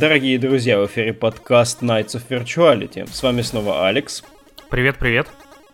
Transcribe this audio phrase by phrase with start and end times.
[0.00, 3.06] Дорогие друзья, в эфире подкаст Nights of Virtuality.
[3.06, 4.24] С вами снова Алекс.
[4.70, 5.26] Привет-привет.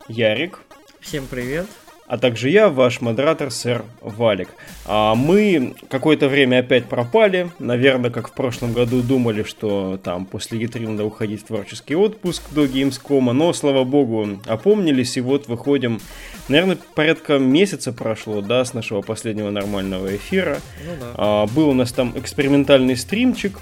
[0.08, 0.58] Ярик.
[0.98, 1.66] Всем привет
[2.06, 4.48] а также я, ваш модератор, сэр Валик.
[4.84, 10.60] А мы какое-то время опять пропали, наверное, как в прошлом году думали, что там после
[10.60, 16.00] E3 надо уходить в творческий отпуск до Gamescom, но, слава богу, опомнились, и вот выходим,
[16.48, 20.60] наверное, порядка месяца прошло, да, с нашего последнего нормального эфира.
[20.84, 21.06] Ну, да.
[21.14, 23.58] а, был у нас там экспериментальный стримчик,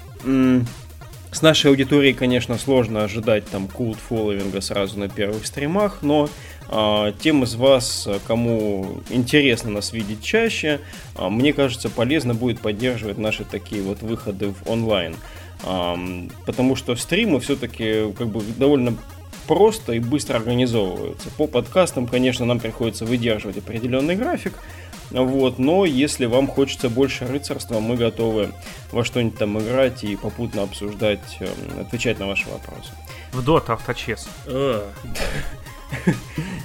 [1.35, 6.29] с нашей аудиторией, конечно, сложно ожидать там культ фолловинга сразу на первых стримах, но
[7.19, 10.81] тем из вас, кому интересно нас видеть чаще,
[11.15, 15.15] а, мне кажется, полезно будет поддерживать наши такие вот выходы в онлайн.
[15.63, 15.97] А,
[16.45, 18.95] потому что стримы все-таки как бы довольно
[19.47, 21.29] просто и быстро организовываются.
[21.37, 24.53] По подкастам, конечно, нам приходится выдерживать определенный график,
[25.11, 28.49] вот, но если вам хочется больше рыцарства, мы готовы
[28.91, 32.91] во что-нибудь там играть и попутно обсуждать, эм, отвечать на ваши вопросы.
[33.31, 34.27] В Dota авточес.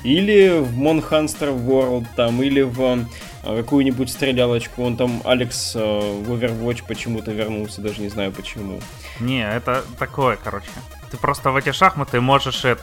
[0.03, 3.05] Или в Monhanster World, там, или в э,
[3.43, 4.83] какую-нибудь стрелялочку.
[4.83, 8.81] Он там, Алекс, э, в Overwatch почему-то вернулся, даже не знаю почему.
[9.21, 10.71] Не, это такое, короче.
[11.11, 12.77] Ты просто в эти шахматы можешь э,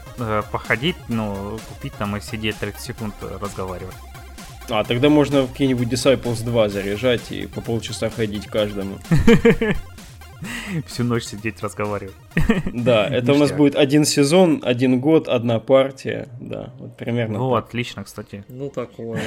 [0.51, 3.95] походить, ну, купить там и сидеть 30 секунд разговаривать.
[4.69, 8.97] А, тогда можно какие-нибудь Disciples 2 заряжать и по полчаса ходить каждому.
[10.87, 12.15] Всю ночь сидеть разговаривать.
[12.73, 16.27] Да, это у нас будет один сезон, один год, одна партия.
[16.39, 17.39] Да, вот примерно.
[17.39, 18.43] Ну, отлично, кстати.
[18.47, 19.21] Ну, такое.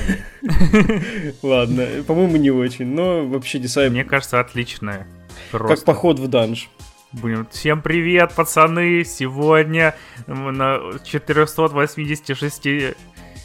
[1.42, 3.90] Ладно, по-моему, не очень, но вообще Disciple...
[3.90, 5.06] Мне кажется, отличное.
[5.50, 6.70] Как поход в данж.
[7.12, 7.46] Будем.
[7.50, 9.04] Всем привет, пацаны!
[9.04, 9.96] Сегодня
[10.28, 12.96] на 486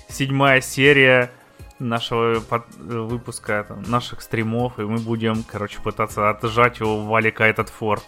[0.07, 1.31] седьмая серия
[1.79, 7.69] нашего под, выпуска, там, наших стримов, и мы будем, короче, пытаться отжать у Валика этот
[7.69, 8.03] форт.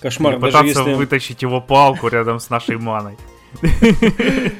[0.00, 0.94] Кошмар, и пытаться если...
[0.94, 3.16] вытащить его палку рядом с нашей маной.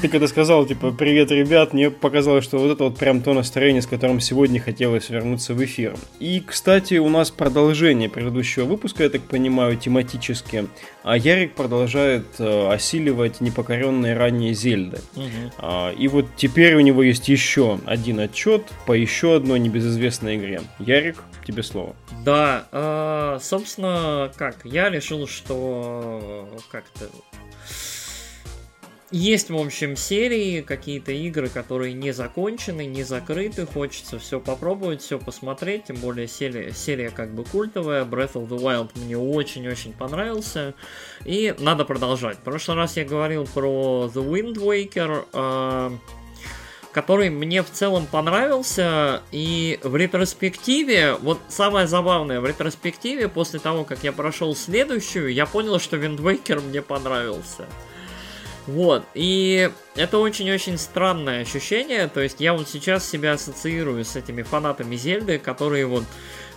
[0.00, 3.82] Ты когда сказал, типа, привет, ребят, мне показалось, что вот это вот прям то настроение,
[3.82, 5.94] с которым сегодня хотелось вернуться в эфир.
[6.18, 10.66] И, кстати, у нас продолжение предыдущего выпуска, я так понимаю, тематически.
[11.04, 14.98] А Ярик продолжает э, осиливать непокоренные ранние Зельды.
[15.14, 15.52] Угу.
[15.58, 20.62] А, и вот теперь у него есть еще один отчет по еще одной небезызвестной игре.
[20.80, 21.94] Ярик, тебе слово.
[22.24, 27.08] Да, э, собственно, как, я решил, что как-то
[29.10, 35.18] есть, в общем, серии, какие-то игры, которые не закончены, не закрыты, хочется все попробовать, все
[35.18, 40.74] посмотреть, тем более серия, серия как бы культовая, Breath of the Wild мне очень-очень понравился,
[41.24, 42.38] и надо продолжать.
[42.38, 45.96] В прошлый раз я говорил про The Wind Waker, э,
[46.92, 53.84] который мне в целом понравился, и в ретроспективе, вот самое забавное, в ретроспективе, после того,
[53.84, 57.66] как я прошел следующую, я понял, что Wind Waker мне понравился.
[58.66, 64.42] Вот, и это очень-очень странное ощущение, то есть я вот сейчас себя ассоциирую с этими
[64.42, 66.04] фанатами Зельды, которые вот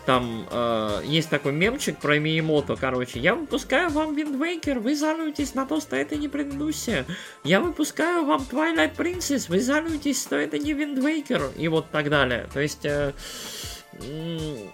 [0.06, 5.68] там э, есть такой мемчик про Миемото, короче, я выпускаю вам Waker, вы жалуетесь на
[5.68, 7.06] то, что это не предыдущее.
[7.44, 12.48] Я выпускаю вам Twilight Princess, вы жалуетесь, что это не Waker, и вот так далее.
[12.52, 12.86] То есть...
[12.86, 13.14] Э,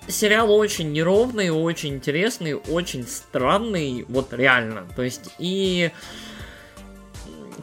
[0.07, 4.88] сериал очень неровный, очень интересный, очень странный, вот реально.
[4.95, 5.91] То есть и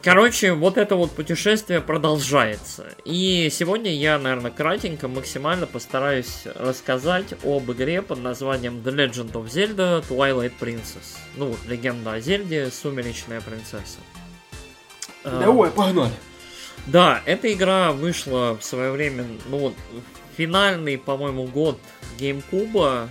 [0.01, 2.87] Короче, вот это вот путешествие продолжается.
[3.05, 9.45] И сегодня я, наверное, кратенько, максимально постараюсь рассказать об игре под названием The Legend of
[9.45, 11.17] Zelda Twilight Princess.
[11.35, 13.99] Ну, легенда о Зельде, Сумеречная принцесса.
[15.23, 16.11] Давай, погнали!
[16.87, 19.73] Да, эта игра вышла в свое время, ну вот,
[20.35, 21.79] финальный, по-моему, год
[22.19, 23.07] GameCube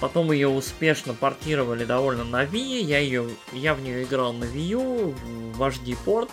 [0.00, 2.80] Потом ее успешно портировали довольно на Wii.
[2.80, 5.14] Я, ее, я в нее играл на Wii U,
[5.54, 6.30] в HD порт.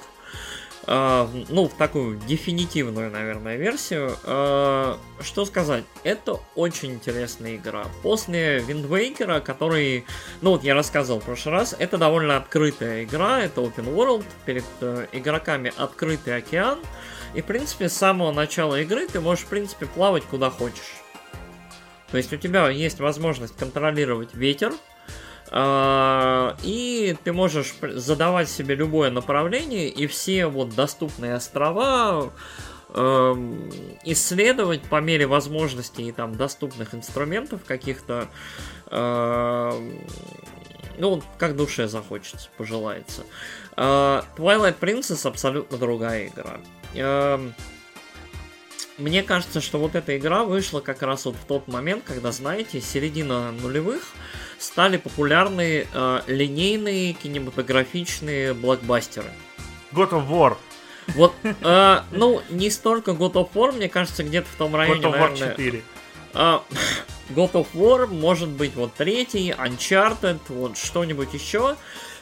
[0.83, 4.17] Uh, ну, в такую дефинитивную, наверное, версию.
[4.23, 5.83] Uh, что сказать?
[6.03, 7.85] Это очень интересная игра.
[8.01, 10.05] После Wind Waker, который,
[10.41, 14.63] ну вот я рассказывал в прошлый раз, это довольно открытая игра, это open world, перед
[14.81, 16.79] uh, игроками открытый океан.
[17.35, 21.03] И, в принципе, с самого начала игры ты можешь, в принципе, плавать куда хочешь.
[22.11, 24.73] То есть у тебя есть возможность контролировать ветер,
[25.51, 32.31] а, и ты можешь задавать себе любое направление, и все вот доступные острова
[32.93, 33.71] эм,
[34.03, 38.27] исследовать по мере возможностей и там доступных инструментов каких-то,
[38.91, 39.99] эм,
[40.97, 43.23] ну, как душе захочется, пожелается.
[43.75, 46.59] Э, Twilight Princess абсолютно другая игра.
[48.99, 52.81] Мне кажется, что вот эта игра вышла как раз вот в тот момент, когда, знаете,
[52.81, 54.03] середина нулевых
[54.57, 59.31] стали популярны э, линейные кинематографичные блокбастеры.
[59.93, 60.57] God of War.
[61.15, 65.05] Вот, э, ну, не столько God of War, мне кажется, где-то в том районе, God
[65.05, 65.83] of War наверное, 4.
[66.33, 66.63] а,
[67.29, 71.77] God of War, может быть, вот третий, Uncharted, вот что-нибудь еще.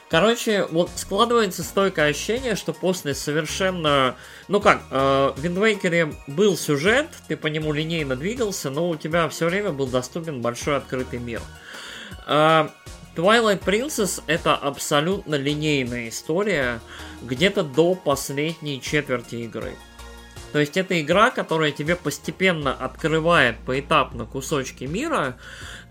[0.10, 4.16] Короче, вот складывается стойкое ощущение, что после совершенно...
[4.48, 9.28] Ну как, э, в Waker был сюжет, ты по нему линейно двигался, но у тебя
[9.28, 11.42] все время был доступен большой открытый мир.
[12.26, 12.70] Э,
[13.18, 16.80] Twilight Princess это абсолютно линейная история,
[17.24, 19.76] где-то до последней четверти игры.
[20.58, 25.38] То есть это игра, которая тебе постепенно открывает поэтапно кусочки мира,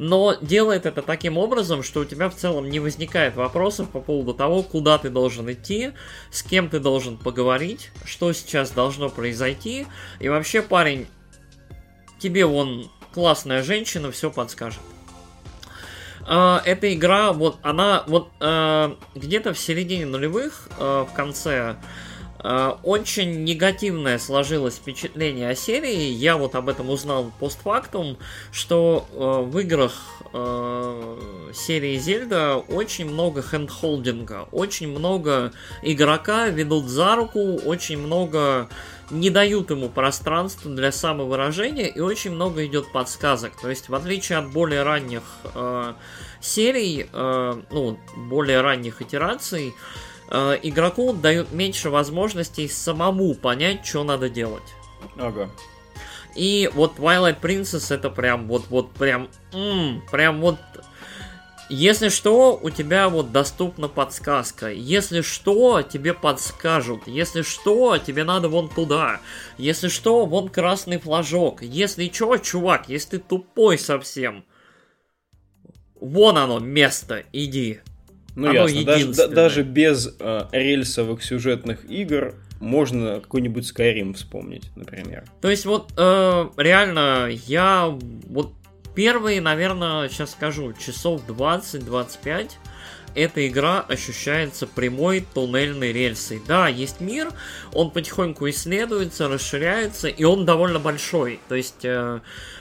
[0.00, 4.34] но делает это таким образом, что у тебя в целом не возникает вопросов по поводу
[4.34, 5.92] того, куда ты должен идти,
[6.32, 9.86] с кем ты должен поговорить, что сейчас должно произойти.
[10.18, 11.06] И вообще, парень,
[12.18, 14.80] тебе вон классная женщина все подскажет.
[16.26, 21.76] А, эта игра, вот она, вот а, где-то в середине нулевых, а, в конце,
[22.84, 26.10] очень негативное сложилось впечатление о серии.
[26.10, 28.18] Я вот об этом узнал постфактум,
[28.52, 29.94] что а, в играх
[30.32, 35.52] а, серии Зельда очень много хендхолдинга, очень много
[35.82, 38.68] игрока ведут за руку, очень много
[39.10, 43.60] не дают ему пространства для самовыражения и очень много идет подсказок.
[43.60, 45.22] То есть, в отличие от более ранних
[45.54, 45.94] э,
[46.40, 49.72] серий, э, ну, более ранних итераций, э,
[50.30, 54.74] игроку дают меньше возможностей самому понять, что надо делать.
[55.16, 55.50] Ага.
[56.34, 60.58] И вот Twilight Princess это прям вот вот прям м, прям вот
[61.68, 64.70] если что, у тебя вот доступна подсказка.
[64.70, 67.08] Если что, тебе подскажут.
[67.08, 69.20] Если что, тебе надо вон туда.
[69.58, 71.62] Если что, вон красный флажок.
[71.62, 74.44] Если что, чувак, если ты тупой совсем,
[76.00, 77.80] вон оно место, иди.
[78.36, 84.70] Ну Оно ясно, даже, да- даже без э, рельсовых сюжетных игр можно какой-нибудь Skyrim вспомнить,
[84.76, 85.24] например.
[85.40, 87.86] То есть вот э, реально я
[88.26, 88.52] вот
[88.94, 92.50] первые, наверное, сейчас скажу, часов 20-25
[93.16, 96.40] эта игра ощущается прямой туннельной рельсой.
[96.46, 97.30] Да, есть мир,
[97.72, 101.40] он потихоньку исследуется, расширяется, и он довольно большой.
[101.48, 102.20] То есть э,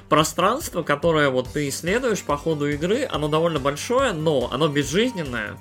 [0.09, 5.57] пространство, которое вот ты исследуешь по ходу игры, оно довольно большое, но оно безжизненное.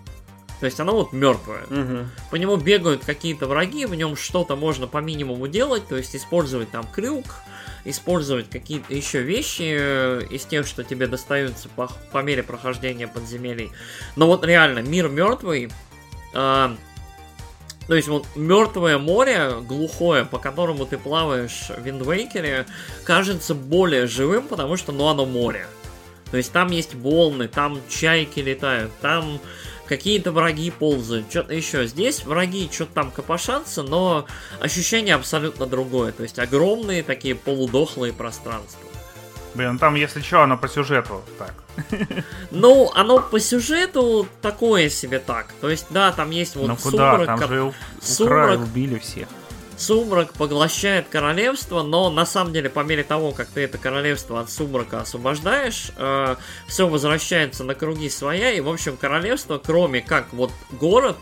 [0.60, 1.64] То есть оно вот мертвое.
[1.68, 2.10] Мгм.
[2.30, 6.70] По нему бегают какие-то враги, в нем что-то можно по минимуму делать, то есть использовать
[6.70, 7.26] там крюк,
[7.84, 13.70] использовать какие-то еще вещи э, из тех, что тебе достаются по, по мере прохождения подземелий.
[14.16, 15.70] Но вот реально, мир мертвый.
[16.34, 16.76] а,
[17.86, 22.66] то есть вот мертвое море, глухое, по которому ты плаваешь в Виндвейкере,
[23.04, 25.66] кажется более живым, потому что ну оно море.
[26.30, 29.38] То есть там есть волны, там чайки летают, там
[29.88, 31.86] какие-то враги ползают, что-то еще.
[31.86, 34.26] Здесь враги что-то там копошатся, но
[34.60, 36.12] ощущение абсолютно другое.
[36.12, 38.80] То есть огромные такие полудохлые пространства.
[39.54, 41.54] Блин, ну там, если что, оно по сюжету так.
[42.50, 45.52] Ну, оно по сюжету такое себе так.
[45.60, 47.12] То есть, да, там есть вот ну куда?
[47.18, 48.60] сумрак, Там же у- сумрак.
[48.60, 49.28] убили всех.
[49.80, 54.50] Сумрак поглощает королевство, но на самом деле, по мере того, как ты это королевство от
[54.50, 55.90] сумрака освобождаешь,
[56.66, 61.16] все возвращается на круги своя, и, в общем, королевство, кроме как вот город,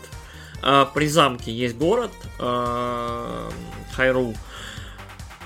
[0.61, 3.49] э, при замке есть город, э,
[3.95, 4.33] Хайру,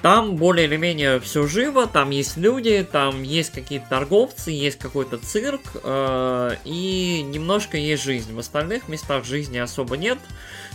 [0.01, 5.17] там более или менее все живо, там есть люди, там есть какие-то торговцы, есть какой-то
[5.17, 8.33] цирк, э, и немножко есть жизнь.
[8.33, 10.19] В остальных местах жизни особо нет.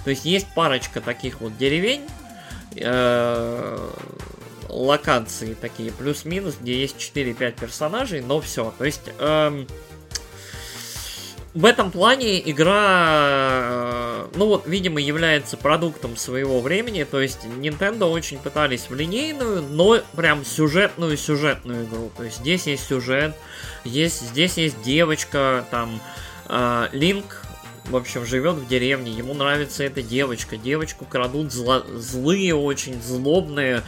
[0.04, 2.06] То есть есть парочка таких вот деревень,
[2.76, 3.90] э,
[4.68, 8.72] локаций такие, плюс-минус, где есть 4-5 персонажей, но все.
[8.78, 9.66] То есть эм,
[11.54, 17.04] в этом плане игра, э, ну вот, видимо, является продуктом своего времени.
[17.04, 22.10] То есть Nintendo очень пытались в линейную, но прям сюжетную сюжетную игру.
[22.16, 23.34] То есть здесь есть сюжет,
[23.84, 26.00] есть, здесь есть девочка, там
[26.48, 27.41] э, Линк,
[27.86, 30.56] в общем, живет в деревне, ему нравится эта девочка.
[30.56, 33.82] Девочку крадут зло- злые, очень злобные.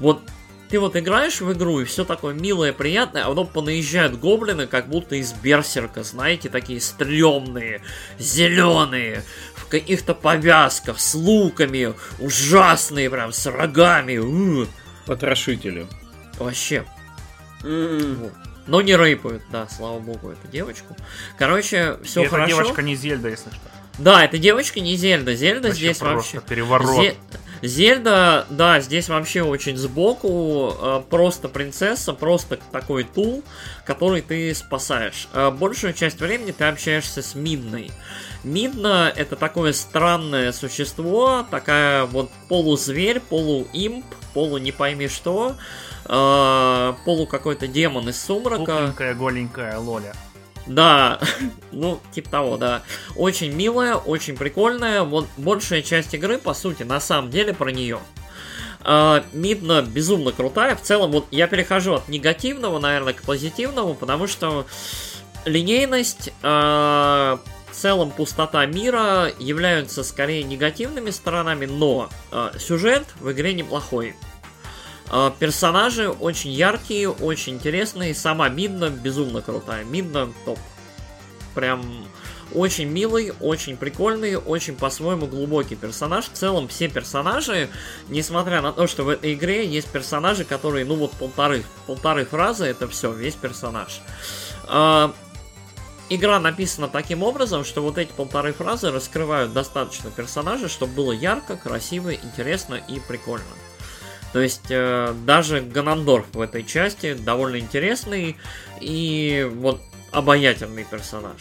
[0.00, 0.22] Вот
[0.68, 4.88] ты вот играешь в игру, и все такое милое, приятное, а потом понаезжают гоблины, как
[4.88, 7.80] будто из берсерка, знаете, такие стрёмные,
[8.18, 9.24] зеленые,
[9.54, 14.66] в каких-то повязках, с луками, ужасные прям, с рогами.
[15.06, 15.86] Потрошители.
[16.38, 16.84] Вообще.
[17.64, 18.16] М.
[18.16, 18.32] Вот.
[18.68, 20.94] Но не рейпают, да, слава богу, эту девочку.
[21.38, 22.48] Короче, все эта хорошо.
[22.48, 23.60] девочка не Зельда, если что.
[23.98, 25.34] Да, это девочка не Зельда.
[25.34, 26.40] Зельда Вообще здесь вообще...
[26.40, 26.98] переворот.
[26.98, 27.16] Зе-
[27.62, 33.42] Зельда, да, здесь вообще очень сбоку, э, просто принцесса, просто такой тул,
[33.84, 35.28] который ты спасаешь.
[35.32, 37.90] Э, большую часть времени ты общаешься с Мидной.
[38.44, 47.26] Мидна это такое странное существо, такая вот полузверь, полуимп, полу не пойми что, э, полу
[47.26, 48.64] какой-то демон из сумрака.
[48.64, 50.14] Пухленькая, голенькая Лоля.
[50.66, 51.20] Да,
[51.72, 52.82] ну, типа того, да.
[53.16, 55.02] Очень милая, очень прикольная.
[55.02, 57.98] Вот большая часть игры, по сути, на самом деле про нее.
[59.32, 60.76] Мидна безумно крутая.
[60.76, 64.66] В целом, вот я перехожу от негативного, наверное, к позитивному, потому что
[65.44, 67.38] линейность, uh,
[67.70, 74.14] в целом пустота мира являются скорее негативными сторонами, но uh, сюжет в игре неплохой.
[75.10, 78.14] А, персонажи очень яркие, очень интересные.
[78.14, 79.84] Сама Мидна безумно крутая.
[79.84, 80.58] Мидна топ.
[81.54, 81.82] Прям
[82.54, 86.26] очень милый, очень прикольный, очень по-своему глубокий персонаж.
[86.26, 87.68] В целом все персонажи,
[88.08, 92.64] несмотря на то, что в этой игре есть персонажи, которые, ну вот полторы, полторы фразы,
[92.66, 94.00] это все, весь персонаж.
[94.66, 95.12] А,
[96.08, 101.56] игра написана таким образом, что вот эти полторы фразы раскрывают достаточно персонажей, чтобы было ярко,
[101.56, 103.44] красиво, интересно и прикольно.
[104.32, 108.36] То есть э, даже Ганандорф в этой части довольно интересный
[108.80, 109.80] и вот
[110.12, 111.36] обаятельный персонаж.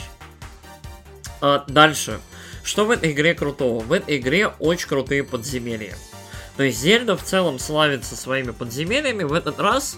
[1.42, 2.20] А дальше.
[2.64, 3.82] Что в этой игре крутого?
[3.82, 5.96] В этой игре очень крутые подземелья.
[6.58, 9.24] То есть Зельда в целом славится своими подземельями.
[9.24, 9.98] В этот раз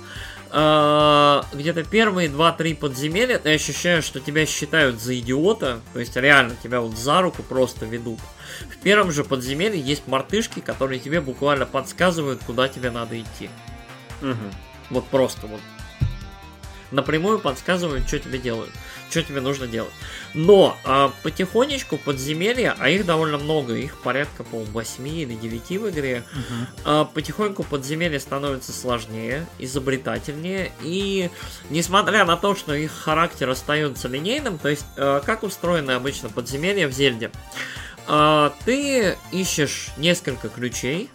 [0.52, 5.80] э, где-то первые 2-3 подземелья ты ощущаешь, что тебя считают за идиота.
[5.94, 8.20] То есть реально тебя вот за руку просто ведут.
[8.70, 13.50] В первом же подземелье есть мартышки, которые тебе буквально подсказывают, куда тебе надо идти.
[14.22, 14.36] Угу.
[14.92, 15.62] Вот просто вот.
[16.92, 18.72] Напрямую подсказывают, что тебе делают,
[19.12, 19.92] что тебе нужно делать.
[20.34, 25.90] Но а, потихонечку подземелья, а их довольно много, их порядка, по 8 или 9 в
[25.92, 26.68] игре, Мгм.
[26.86, 31.30] а, потихоньку подземелья становятся сложнее, изобретательнее, и
[31.70, 36.88] несмотря на то, что их характер остается линейным, то есть а, как устроены обычно подземелья
[36.88, 37.30] в Зельде,
[38.12, 41.12] А, ты ищешь несколько ключей,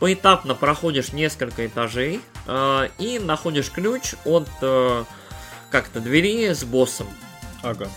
[0.00, 5.04] поэтапно проходишь несколько этажей а, и находишь ключ от э,
[5.70, 7.08] как-то двери с боссом.
[7.62, 7.90] Ага.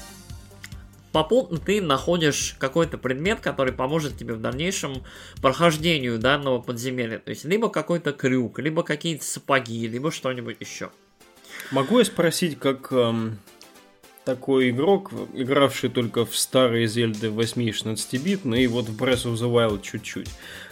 [1.13, 5.01] Попутно ты находишь какой-то предмет, который поможет тебе в дальнейшем
[5.41, 7.19] прохождению данного подземелья.
[7.19, 10.89] То есть либо какой-то крюк, либо какие-то сапоги, либо что-нибудь еще.
[11.71, 13.39] Могу я спросить, как эм,
[14.25, 19.01] такой игрок, игравший только в старые Зельды 8 и 16 бит, ну и вот в
[19.01, 20.29] Breath of the Wild чуть-чуть.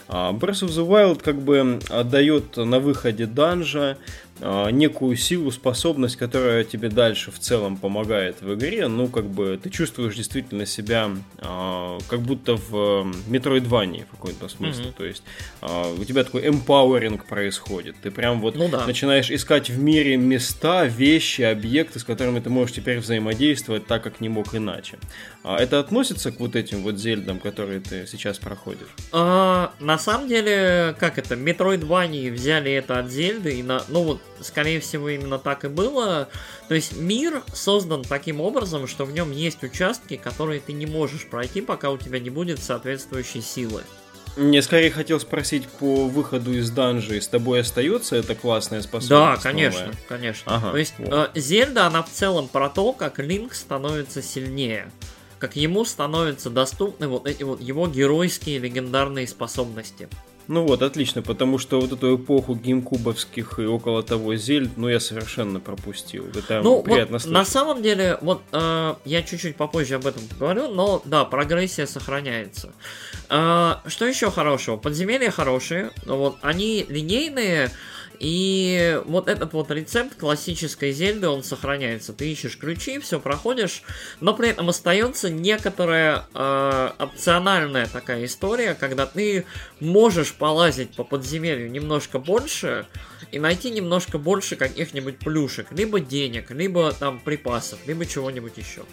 [0.08, 3.96] А Breath of the Wild как бы отдает на выходе данжа
[4.40, 8.88] некую силу, способность, которая тебе дальше в целом помогает в игре.
[8.88, 14.86] Ну, как бы ты чувствуешь действительно себя а, как будто в Метроидвании в каком-то смысле.
[14.86, 14.92] Мгм.
[14.94, 15.22] То есть
[15.60, 17.96] а, у тебя такой эмпауэринг происходит.
[18.02, 18.86] Ты прям вот Ну да.
[18.86, 24.20] начинаешь искать в мире места, вещи, объекты, с которыми ты можешь теперь взаимодействовать так, как
[24.20, 24.98] не мог иначе.
[25.42, 28.88] А это относится к вот этим вот зельдам, которые ты сейчас проходишь?
[29.12, 34.20] А, на самом деле, как это, Metroidvania взяли это от Зельды, и на, ну вот,
[34.40, 36.28] скорее всего, именно так и было.
[36.68, 41.26] То есть мир создан таким образом, что в нем есть участки, которые ты не можешь
[41.26, 43.82] пройти, пока у тебя не будет соответствующей силы.
[44.36, 47.20] Не, скорее хотел спросить по выходу из данжи.
[47.20, 49.08] С тобой остается эта классная способность?
[49.08, 49.96] Да, конечно, новая?
[50.08, 50.56] конечно.
[50.56, 51.30] Ага, То есть вот.
[51.34, 54.90] э, Зельда, она в целом про то, как Линк становится сильнее.
[55.38, 60.08] Как ему становятся доступны вот эти вот его геройские легендарные способности.
[60.46, 65.00] Ну вот, отлично, потому что вот эту эпоху геймкубовских и около того зельд, ну я
[65.00, 66.26] совершенно пропустил.
[66.34, 70.68] Это Ну, приятно вот, на самом деле, вот э, я чуть-чуть попозже об этом поговорю,
[70.68, 72.72] но да, прогрессия сохраняется.
[73.30, 74.76] Э, что еще хорошего?
[74.76, 77.70] Подземелья хорошие, вот они линейные,
[78.18, 82.12] и вот этот вот рецепт классической Зельды, он сохраняется.
[82.12, 83.82] Ты ищешь ключи, все проходишь,
[84.20, 89.46] но при этом остается некоторая э, опциональная такая история, когда ты
[89.80, 92.86] можешь полазить по подземелью немножко больше
[93.32, 98.84] и найти немножко больше каких-нибудь плюшек, либо денег, либо там припасов, либо чего-нибудь еще.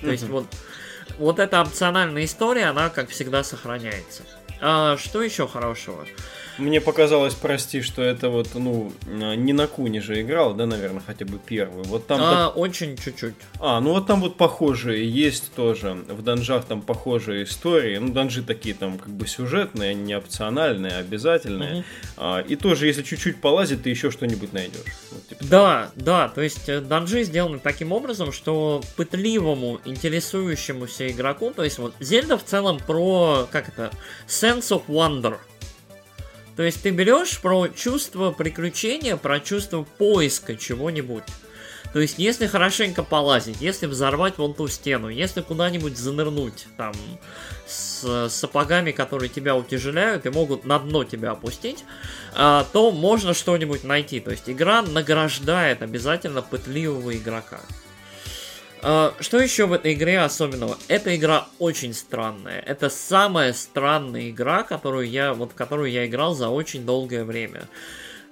[0.00, 0.46] То есть вот,
[1.18, 4.24] вот эта опциональная история, она как всегда сохраняется.
[4.60, 6.06] А, что еще хорошего?
[6.58, 11.24] Мне показалось, прости, что это вот, ну, не на Куне же играл, да, наверное, хотя
[11.24, 11.84] бы первый.
[11.84, 12.20] Вот там...
[12.22, 13.34] А, очень чуть-чуть.
[13.60, 15.92] А, ну вот там вот похожие есть тоже.
[16.08, 17.98] В данжах там похожие истории.
[17.98, 21.74] Ну, данжи такие там как бы сюжетные, не опциональные, а обязательные.
[21.74, 21.84] Мгм.
[22.16, 24.94] А, и тоже, если чуть-чуть полазить, ты еще что-нибудь найдешь.
[25.12, 31.52] Вот, типа, Да, да, то есть э, данжи сделаны таким образом, что пытливому, интересующемуся игроку,
[31.54, 33.90] то есть вот Зельда в целом про, как это,
[34.26, 35.36] sense of wonder.
[36.56, 41.24] То есть ты берешь про чувство приключения, про чувство поиска чего-нибудь.
[41.92, 46.92] То есть, если хорошенько полазить, если взорвать вон ту стену, если куда-нибудь занырнуть, там,
[47.66, 51.84] с сапогами, которые тебя утяжеляют и могут на дно тебя опустить,
[52.34, 54.20] а, то можно что-нибудь найти.
[54.20, 57.60] То есть, игра награждает обязательно пытливого игрока.
[58.82, 60.78] А, что еще в этой игре особенного?
[60.88, 62.60] Эта игра очень странная.
[62.60, 67.68] Это самая странная игра, которую я, вот, которую я играл за очень долгое время.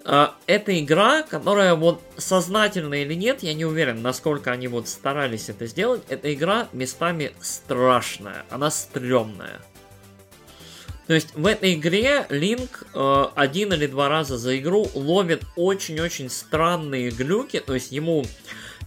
[0.04, 5.48] А, это игра, которая вот сознательно или нет, я не уверен, насколько они вот старались
[5.48, 6.02] это сделать.
[6.08, 9.60] Эта игра местами страшная, она стрёмная.
[11.06, 16.30] То есть в этой игре Линк э, один или два раза за игру ловит очень-очень
[16.30, 18.24] странные глюки, то есть ему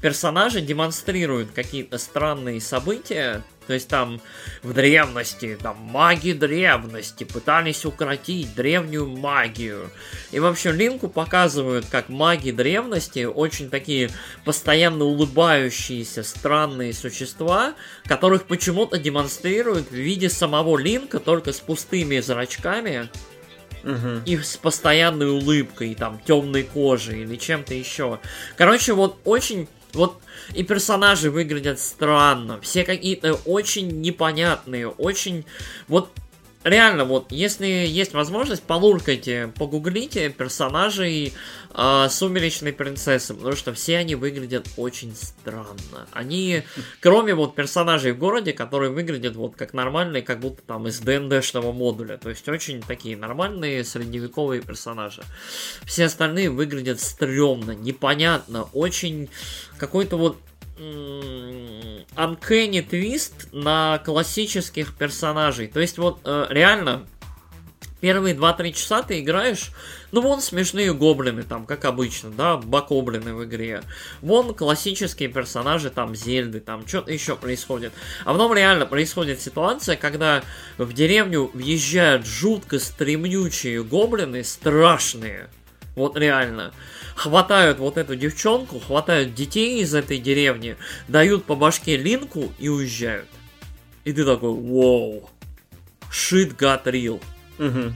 [0.01, 4.21] персонажи демонстрируют какие-то странные события, то есть там
[4.63, 9.91] в древности, там маги древности пытались укротить древнюю магию.
[10.31, 14.09] И в общем Линку показывают, как маги древности очень такие
[14.45, 17.75] постоянно улыбающиеся странные существа,
[18.05, 23.09] которых почему-то демонстрируют в виде самого Линка, только с пустыми зрачками.
[23.83, 24.23] Угу.
[24.25, 28.19] И с постоянной улыбкой, там, темной кожей или чем-то еще.
[28.57, 30.19] Короче, вот очень вот
[30.53, 35.45] и персонажи выглядят странно, все какие-то очень непонятные, очень...
[35.87, 36.11] Вот
[36.69, 41.33] реально, вот, если есть возможность, полуркайте, погуглите персонажей
[41.73, 46.07] э, Сумеречной принцессы, потому что все они выглядят очень странно.
[46.11, 46.63] Они,
[46.99, 51.71] кроме вот персонажей в городе, которые выглядят вот как нормальные, как будто там из ДНДшного
[51.71, 55.23] модуля, то есть очень такие нормальные средневековые персонажи.
[55.85, 59.29] Все остальные выглядят стрёмно, непонятно, очень
[59.77, 60.37] какой-то вот
[62.15, 65.67] uncanny твист на классических персонажей.
[65.67, 67.07] То есть вот э, реально
[68.01, 69.71] первые 2-3 часа ты играешь,
[70.11, 73.83] ну вон смешные гоблины там, как обычно, да, бакоблины в игре.
[74.21, 77.93] Вон классические персонажи, там Зельды, там что-то еще происходит.
[78.25, 80.43] А потом реально происходит ситуация, когда
[80.77, 85.49] в деревню въезжают жутко стремнючие гоблины, страшные.
[85.95, 86.73] Вот реально
[87.17, 90.77] хватают вот эту девчонку, хватают детей из этой деревни,
[91.07, 93.27] дают по башке линку и уезжают.
[94.05, 95.29] И ты такой, вау,
[96.11, 97.19] shit got real.
[97.57, 97.93] Угу.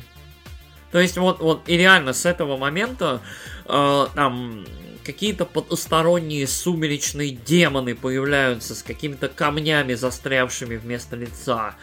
[0.92, 3.22] То есть вот, вот и реально с этого момента
[3.66, 4.66] э, там
[5.04, 11.76] какие-то потусторонние сумеречные демоны появляются с какими-то камнями застрявшими вместо лица.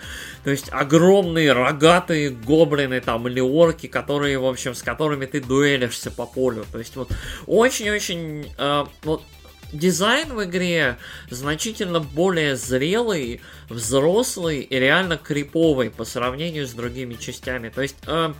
[0.44, 6.10] То есть огромные рогатые гоблины там или орки, которые, в общем, с которыми ты дуэлишься
[6.10, 6.64] по полю.
[6.70, 7.10] То есть вот
[7.46, 9.22] очень-очень э, вот
[9.72, 10.98] дизайн в игре
[11.30, 17.68] значительно более зрелый, взрослый и реально криповый по сравнению с другими частями.
[17.68, 18.32] То есть э,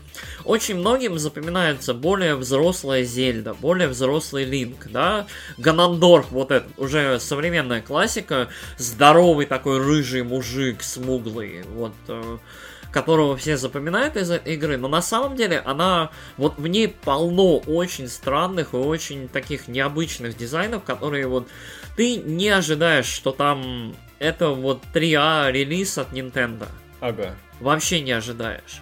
[0.45, 5.27] очень многим запоминается более взрослая Зельда, более взрослый Линк, да,
[5.59, 11.95] Ганандорф, вот этот, уже современная классика, здоровый такой рыжий мужик, смуглый, вот...
[12.09, 12.39] Э,
[12.91, 17.59] которого все запоминают из этой игры, но на самом деле она, вот в ней полно
[17.59, 21.49] очень странных и очень таких необычных дизайнов, которые вот
[21.97, 26.67] ты не ожидаешь, что там это вот 3А релиз от Nintendo.
[27.01, 27.35] Ага.
[27.61, 28.81] Вообще не ожидаешь.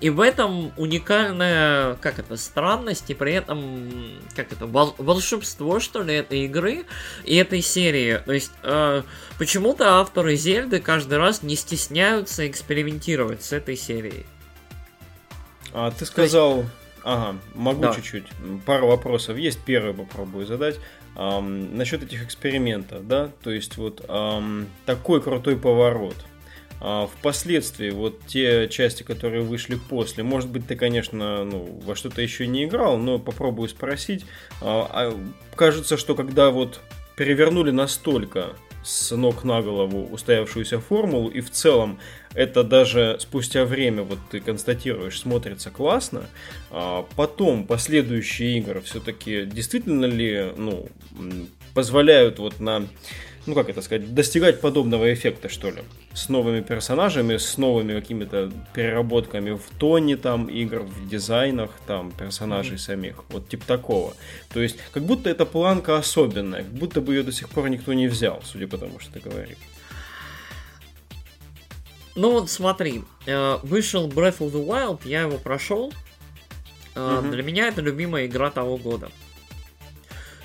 [0.00, 3.88] И в этом уникальная, как это, странность, и при этом,
[4.34, 6.84] как это, вол- волшебство, что ли, этой игры
[7.24, 8.20] и этой серии.
[8.24, 9.02] То есть, э,
[9.38, 14.26] почему-то авторы Зельды каждый раз не стесняются экспериментировать с этой серией.
[15.72, 16.58] А ты сказал...
[16.58, 16.70] Есть...
[17.02, 17.94] Ага, могу да.
[17.94, 18.26] чуть-чуть.
[18.66, 19.60] Пару вопросов есть.
[19.64, 20.78] Первый попробую задать.
[21.14, 23.30] Эм, насчет этих экспериментов, да?
[23.44, 26.16] То есть вот эм, такой крутой поворот–
[26.80, 32.46] впоследствии вот те части, которые вышли после, может быть, ты, конечно, ну, во что-то еще
[32.46, 34.24] не играл, но попробую спросить.
[34.60, 35.20] А, а,
[35.54, 36.80] кажется, что когда вот
[37.16, 38.54] перевернули настолько
[38.86, 41.98] с ног на голову устоявшуюся формулу, и в целом
[42.34, 46.26] это даже спустя время, вот ты констатируешь, смотрится классно,
[46.70, 50.88] а потом последующие игры все-таки действительно ли ну,
[51.74, 52.86] позволяют вот на
[53.46, 55.82] ну как это сказать, достигать подобного эффекта, что ли.
[56.12, 62.78] С новыми персонажами, с новыми какими-то переработками в тоне там игр, в дизайнах там персонажей
[62.78, 63.24] самих.
[63.28, 64.14] Вот типа такого.
[64.52, 67.92] То есть, как будто эта планка особенная, как будто бы ее до сих пор никто
[67.92, 69.58] не взял, судя по тому, что ты говоришь.
[72.16, 75.92] Ну вот смотри, э, вышел Breath of the Wild, я его прошел.
[76.94, 77.30] Mm-hmm.
[77.30, 79.10] Для меня это любимая игра того года.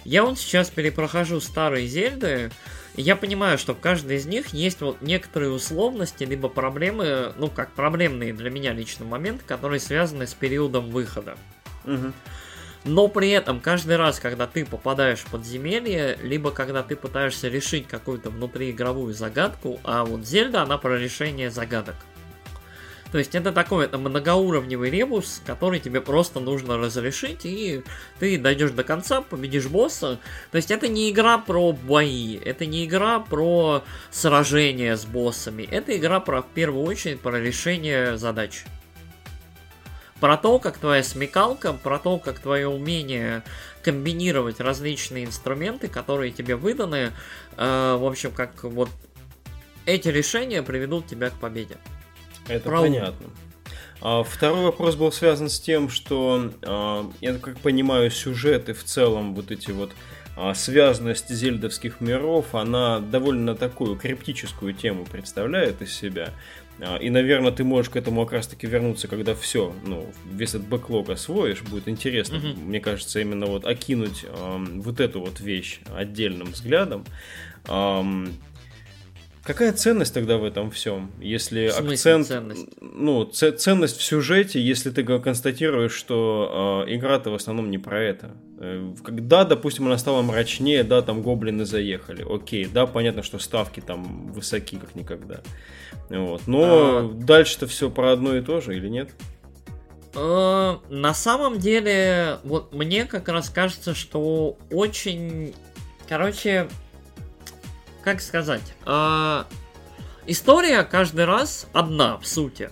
[0.04, 2.52] Я вот сейчас перепрохожу старые Зельды,
[2.96, 7.72] я понимаю, что в каждой из них есть вот некоторые условности, либо проблемы, ну, как
[7.72, 11.38] проблемные для меня лично моменты, которые связаны с периодом выхода.
[11.86, 12.14] Мгм.
[12.84, 17.88] Но при этом каждый раз, когда ты попадаешь в подземелье, либо когда ты пытаешься решить
[17.88, 21.96] какую-то внутриигровую загадку, а вот Зельда, она про решение загадок.
[23.12, 27.84] То есть это такой это многоуровневый ребус, который тебе просто нужно разрешить, и
[28.20, 30.18] ты дойдешь до конца, победишь босса.
[30.52, 35.96] То есть это не игра про бои, это не игра про сражения с боссами, это
[35.98, 38.64] игра про в первую очередь про решение задач.
[40.22, 43.44] Про то, как твоя смекалка, про то, как твое умение
[43.84, 47.12] комбинировать различные инструменты, которые тебе выданы,
[47.58, 48.90] э, в общем, как вот
[49.88, 51.78] эти решения приведут тебя к победе.
[52.52, 53.28] Это Про понятно.
[54.02, 59.36] А, второй вопрос был связан с тем, что, а, я как понимаю, сюжеты в целом,
[59.36, 59.92] вот эти вот
[60.36, 66.30] а, связанность зельдовских миров, она довольно такую криптическую тему представляет из себя.
[66.80, 70.68] А, И, наверное, ты можешь к этому как раз-таки вернуться, когда все, ну, весь этот
[70.68, 72.62] бэклог освоишь, будет интересно, Мгм.
[72.70, 77.06] мне кажется, именно вот окинуть ам, вот эту вот вещь отдельным взглядом.
[77.68, 78.30] Ам,
[79.44, 81.12] Какая ценность тогда в этом всем?
[81.20, 82.68] Если В смысле акцент, ценность?
[82.80, 88.32] ну, ценность в сюжете, если ты констатируешь, что э, игра-то в основном не про это.
[88.60, 93.80] Э, когда, допустим, она стала мрачнее, да, там гоблины заехали, окей, да, понятно, что ставки
[93.80, 95.42] там высоки, как никогда.
[96.10, 96.44] Вот.
[96.46, 96.64] Но
[97.00, 97.12] А.
[97.12, 99.10] дальше-то все про одно и то же, или нет?
[100.14, 105.56] Э, На самом деле, вот мне как раз кажется, что очень,
[106.08, 106.68] короче,
[108.04, 109.44] как сказать, э,
[110.26, 112.70] история каждый раз одна в сути.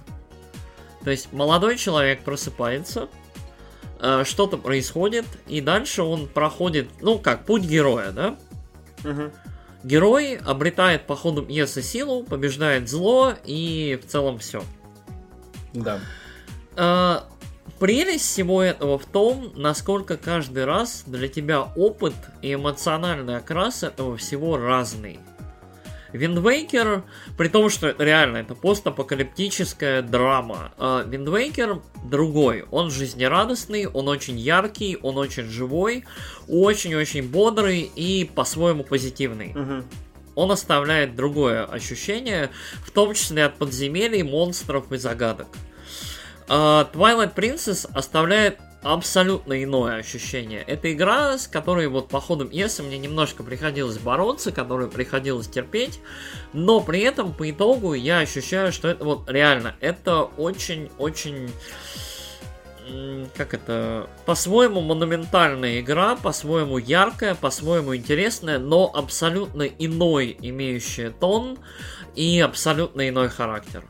[1.04, 3.10] То есть молодой человек просыпается,
[4.00, 8.38] э, что-то происходит, и дальше он проходит, ну как, путь героя, да?
[9.84, 14.62] Герой обретает по ходу пьесы силу, побеждает зло, и в целом все.
[15.74, 16.00] Да.
[16.76, 17.30] А,
[17.80, 24.18] Прелесть всего этого в том, насколько каждый раз для тебя опыт и эмоциональный окрас этого
[24.18, 25.20] всего разный.
[26.12, 27.04] Wind Waker,
[27.38, 32.66] при том, что реально это постапокалиптическая драма, а Wind Waker другой.
[32.72, 36.06] Он жизнерадостный, он очень яркий, он очень живой,
[36.48, 39.86] очень-очень бодрый и по-своему позитивный Мгм.
[40.36, 42.50] он оставляет другое ощущение,
[42.84, 45.48] в том числе от подземелий, монстров и загадок.
[46.50, 50.62] А, Twilight Princess оставляет абсолютно иное ощущение.
[50.62, 56.00] Это игра, с которой вот по ходу пьесы мне немножко приходилось бороться, которую приходилось терпеть,
[56.54, 61.52] но при этом по итогу я ощущаю, что это вот реально, это очень-очень
[63.36, 71.60] как это, по-своему монументальная игра, по-своему яркая, по-своему интересная, но абсолютно иной имеющая тон
[72.16, 73.84] и абсолютно иной характер.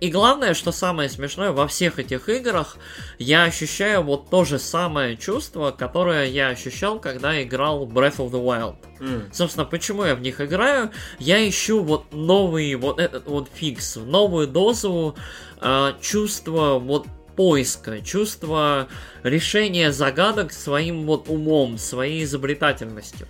[0.00, 2.76] И главное, что самое смешное, во всех этих играх
[3.18, 8.42] я ощущаю вот то же самое чувство, которое я ощущал, когда играл Breath of the
[8.42, 8.76] Wild.
[9.00, 9.28] М.
[9.32, 10.90] Собственно, почему я в них играю?
[11.18, 15.16] Я ищу вот новый вот этот вот фикс, новую дозу
[15.60, 17.06] э, чувства вот
[17.36, 18.88] поиска, чувства
[19.22, 23.28] решения загадок своим вот умом, своей изобретательностью.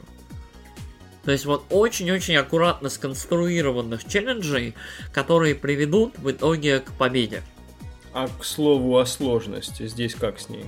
[1.28, 4.74] То есть вот очень-очень аккуратно сконструированных челленджей,
[5.12, 7.42] которые приведут в итоге к победе.
[8.14, 10.64] А к слову о сложности, здесь как с ней?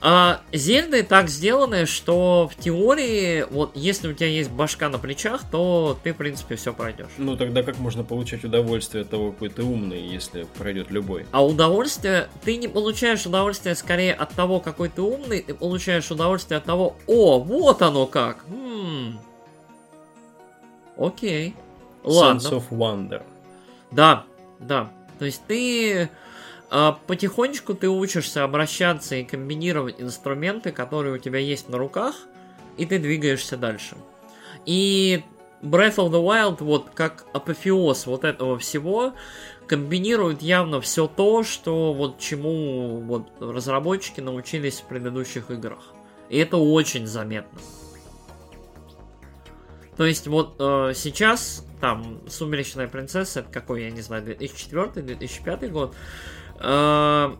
[0.00, 5.42] А Зельды так сделаны, что в теории, вот если у тебя есть башка на плечах,
[5.50, 7.10] то ты, в принципе, все пройдешь.
[7.18, 11.26] Ну тогда как можно получать удовольствие от того, какой ты умный, если пройдет любой?
[11.32, 16.58] А удовольствие, ты не получаешь удовольствие скорее от того, какой ты умный, ты получаешь удовольствие
[16.58, 18.44] от того, о, вот оно как.
[18.46, 19.18] М.
[21.00, 21.56] Окей.
[22.04, 22.38] Ладно.
[22.38, 23.22] Sense of wonder.
[23.90, 24.24] Да,
[24.60, 24.92] да.
[25.18, 26.08] То есть ты
[26.70, 32.14] а, потихонечку ты учишься обращаться и комбинировать инструменты, которые у тебя есть на руках,
[32.76, 33.96] и ты двигаешься дальше.
[34.66, 35.24] И
[35.62, 39.14] Breath of the Wild, вот как апофеоз вот этого всего,
[39.66, 45.92] комбинирует явно все то, что вот чему вот разработчики научились в предыдущих играх.
[46.28, 47.58] И это очень заметно.
[49.96, 55.94] То есть вот э, сейчас там Сумеречная принцесса, какой, я не знаю, 2004-2005 год,
[56.60, 57.36] э,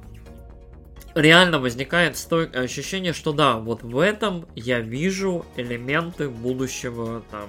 [1.15, 7.49] реально возникает стойкое ощущение, что да, вот в этом я вижу элементы будущего, там,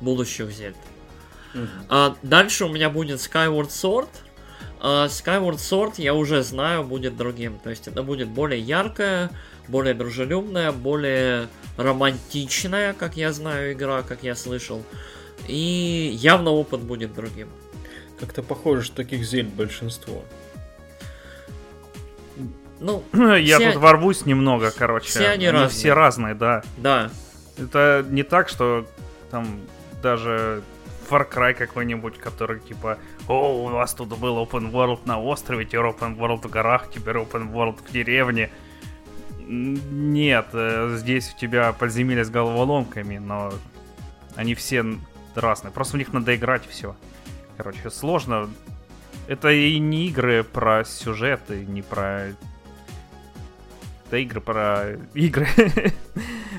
[0.00, 0.76] будущих Зельд.
[1.54, 1.68] Мгм.
[1.88, 4.08] А дальше у меня будет Skyward Sword,
[4.80, 7.58] А Skyward Sword я уже знаю будет другим.
[7.58, 9.30] То есть это будет более яркая,
[9.68, 14.82] более дружелюбная, более романтичная, как я знаю, игра, как я слышал.
[15.46, 17.48] И явно опыт будет другим.
[18.20, 20.22] Как-то похоже, что таких зель большинство.
[22.78, 23.04] Ну,
[23.36, 25.08] Я все- тут ворвусь немного, короче.
[25.08, 25.68] все они разные.
[25.68, 26.62] все разные, да.
[26.76, 27.10] да.
[27.56, 28.86] Это не так, что
[29.30, 29.60] там
[30.02, 30.62] даже
[31.08, 32.98] Far Cry какой-нибудь, который типа,
[33.28, 37.16] о, у вас тут был open world на острове, теперь open world в горах, теперь
[37.16, 38.50] open world в деревне.
[39.48, 43.52] Нет, э, здесь у тебя подземелье с головоломками, но
[44.36, 44.84] они все
[45.34, 45.72] разные.
[45.72, 46.96] Просто в них надо играть все.
[47.56, 48.48] Короче, сложно.
[49.28, 52.28] Это и не игры про сюжет, и не про...
[54.06, 54.98] Это игры про...
[55.14, 55.46] Игры.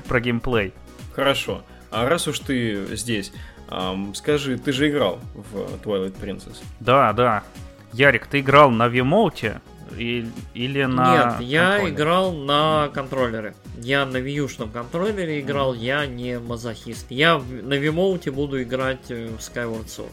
[0.08, 0.72] про геймплей.
[1.14, 1.62] Хорошо.
[1.90, 3.32] А раз уж ты здесь,
[3.68, 6.62] ам, скажи, ты же играл в Twilight Princess?
[6.80, 7.44] Да, да.
[7.92, 9.60] Ярик, ты играл на Вимоуте
[9.96, 11.34] и- или на...
[11.38, 11.94] Нет, я контроле?
[11.94, 13.54] играл на контроллере.
[13.78, 17.06] Я на вьюшном контроллере играл, я не мазохист.
[17.10, 20.12] Я на вимоуте буду играть э, в Skyward Sword.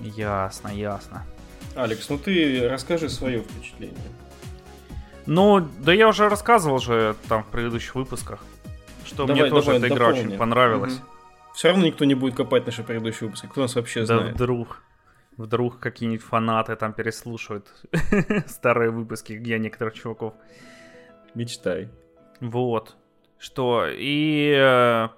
[0.00, 1.24] Ясно, ясно.
[1.76, 3.96] Алекс, ну ты расскажи свое впечатление.
[5.26, 8.40] Ну, да я уже рассказывал же там в предыдущих выпусках,
[9.04, 10.26] что Давай, мне тоже давай, эта игра дополни.
[10.28, 11.00] очень понравилась.
[11.54, 13.46] Все равно никто не будет копать наши предыдущие выпуски.
[13.46, 14.34] Кто нас вообще Да знает?
[14.34, 14.82] вдруг,
[15.40, 17.66] вдруг какие-нибудь фанаты там переслушают
[18.46, 20.34] старые выпуски, где некоторых чуваков.
[21.34, 21.88] Мечтай.
[22.40, 22.96] Вот.
[23.38, 24.54] Что, и...
[24.56, 25.08] э,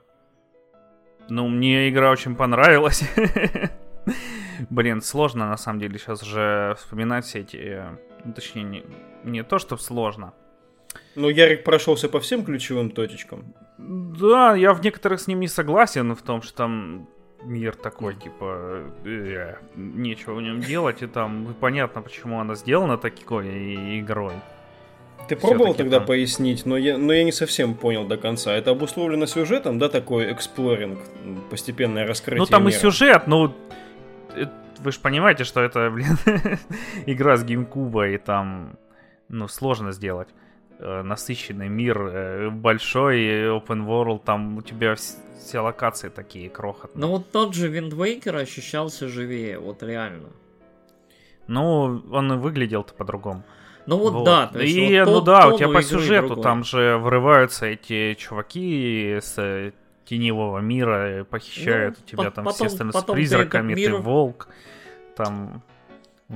[1.29, 3.03] Ну, мне игра очень понравилась.
[4.71, 7.57] Блин, сложно на самом деле сейчас же вспоминать все эти...
[7.57, 8.85] э, ну, Точнее, не,
[9.25, 10.33] не то, что сложно.
[11.17, 13.55] Ну, Ярик прошелся по всем ключевым точечкам.
[13.79, 17.09] Да, я в некоторых с ним не согласен в том, что там
[17.45, 23.49] мир такой, типа, э, нечего в нем делать, и там понятно, почему она сделана такой
[23.49, 24.35] и- игрой.
[25.29, 26.07] Ты пробовал тогда там.
[26.07, 28.53] пояснить, но я, но я не совсем понял до конца.
[28.55, 30.99] Это обусловлено сюжетом, да, такой эксплоринг,
[31.51, 32.79] постепенное раскрытие Ну там и мира?
[32.79, 33.55] сюжет, ну
[34.35, 34.47] э,
[34.81, 36.19] вы же понимаете, что это, блин,
[37.07, 38.77] игра с GameCube, и там,
[39.29, 40.29] ну, сложно сделать.
[40.83, 47.01] Э, Насыщенный мир, э, большой open world, там у тебя вс- все локации такие крохотные.
[47.01, 50.29] Но вот тот же Wind Waker ощущался живее, вот реально.
[51.49, 53.43] Ну, он и выглядел-то по-другому.
[53.87, 54.25] Ну вот, Вот.
[54.25, 56.43] да, то есть и, вот ну тон- да, у тебя по сюжету другой.
[56.45, 59.73] там же врываются эти чуваки с э,
[60.05, 63.91] теневого мира, похищают Ну, у тебя по- там, потом- естественно, потом с ты призраками, мир-
[63.91, 64.49] ты волк,
[65.17, 65.63] там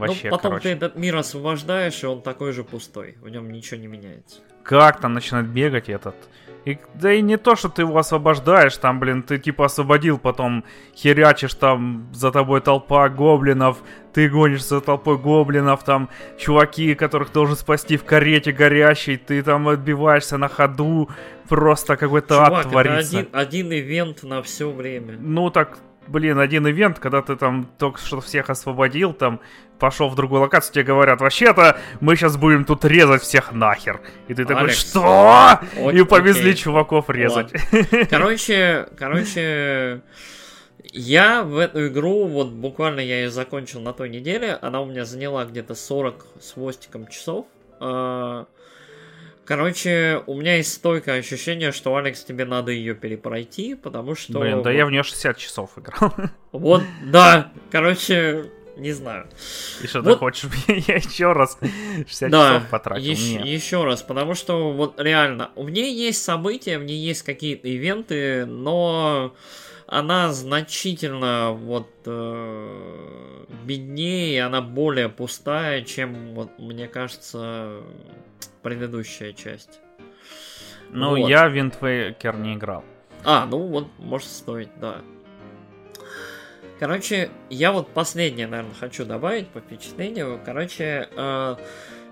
[0.01, 0.63] вообще, ну, потом короче.
[0.63, 3.17] ты этот мир освобождаешь, и он такой же пустой.
[3.21, 4.41] В нем ничего не меняется.
[4.63, 6.17] Как там начинает бегать этот?
[6.65, 10.65] И, да и не то, что ты его освобождаешь, там, блин, ты типа освободил, потом
[10.97, 13.79] херячишь там за тобой толпа гоблинов,
[14.13, 19.69] ты гонишь за толпой гоблинов, там чуваки, которых должен спасти в карете горящей, ты там
[19.69, 21.09] отбиваешься на ходу,
[21.49, 23.19] просто какой-то Чувак, ад это творится.
[23.19, 25.17] один, один ивент на все время.
[25.21, 25.79] Ну так,
[26.09, 29.41] блин, один ивент, когда ты там только что всех освободил, там
[29.79, 34.01] пошел в другую локацию, тебе говорят, вообще-то мы сейчас будем тут резать всех нахер.
[34.29, 35.59] И ты такой, Алекс, что?
[35.79, 36.63] Ок- И повезли окей.
[36.63, 37.53] чуваков резать.
[38.11, 40.01] Короче, короче,
[40.93, 45.05] я в эту игру, вот буквально я ее закончил на той неделе, она у меня
[45.05, 47.47] заняла где-то 40 с хвостиком часов.
[49.47, 54.41] Короче, у меня есть стойкое ощущение, что, Алекс, тебе надо ее перепройти, потому что...
[54.41, 56.13] Блин, да вот- я в нее 60 часов играл.
[56.53, 59.29] Вот, да, короче, не знаю.
[59.83, 60.19] И что ты Вот.
[60.19, 60.57] хочешь, чтобы
[60.89, 61.59] я еще раз
[62.07, 63.05] 60 Да, часов потратил?
[63.11, 63.47] еще, Нет.
[63.47, 68.47] еще раз, потому что вот реально, в ней есть события, в ней есть какие-то ивенты,
[68.47, 69.35] но
[69.87, 77.83] она значительно вот э, беднее, она более пустая, чем вот мне кажется
[78.63, 79.81] предыдущая часть.
[80.91, 81.29] Ну, вот.
[81.29, 82.85] я в Wind Waker не играл.
[83.25, 85.03] А, ну вот, может стоить, да.
[86.79, 90.41] Короче, я вот последнее, наверное, хочу добавить по впечатлению.
[90.45, 91.57] Короче, э,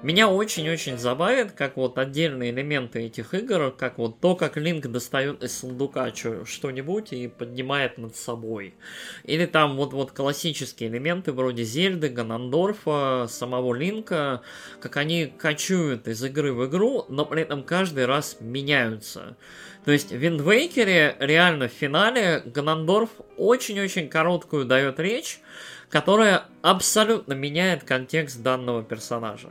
[0.04, 5.42] меня очень-очень забавит, как вот отдельные элементы этих игр, как вот то, как Линк достает
[5.42, 8.74] из сундука что-нибудь и поднимает над собой.
[9.22, 14.42] Или там вот, вот классические элементы вроде Зельды, Ганандорфа, самого Линка,
[14.78, 19.38] как они кочуют из игры в игру, но при этом каждый раз меняются.
[19.86, 25.40] То есть в Waker реально в финале Ганандорф очень-очень короткую дает речь,
[25.88, 29.48] которая абсолютно меняет контекст данного персонажа.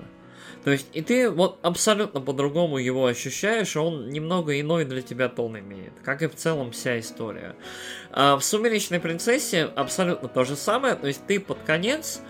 [0.64, 5.60] То есть и ты вот абсолютно по-другому его ощущаешь, он немного иной для тебя тон
[5.60, 7.56] имеет, как и в целом вся история.
[8.12, 12.22] А в «Сумеречной принцессе» абсолютно то же самое, то есть ты под конец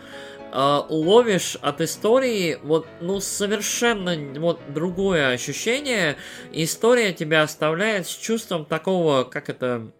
[0.51, 6.17] э, ловишь от истории вот, ну, совершенно вот другое ощущение.
[6.51, 9.91] История тебя оставляет с чувством такого, как это...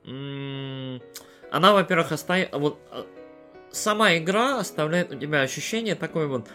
[1.51, 2.57] Она, во-первых, остается...
[2.57, 3.05] Вот, а,
[3.71, 6.47] сама игра оставляет у тебя ощущение такой вот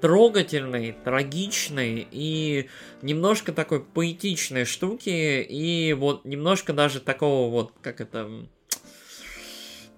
[0.00, 2.68] трогательной, трагичной и
[3.02, 8.28] немножко такой поэтичной штуки, и вот немножко даже такого вот, как это...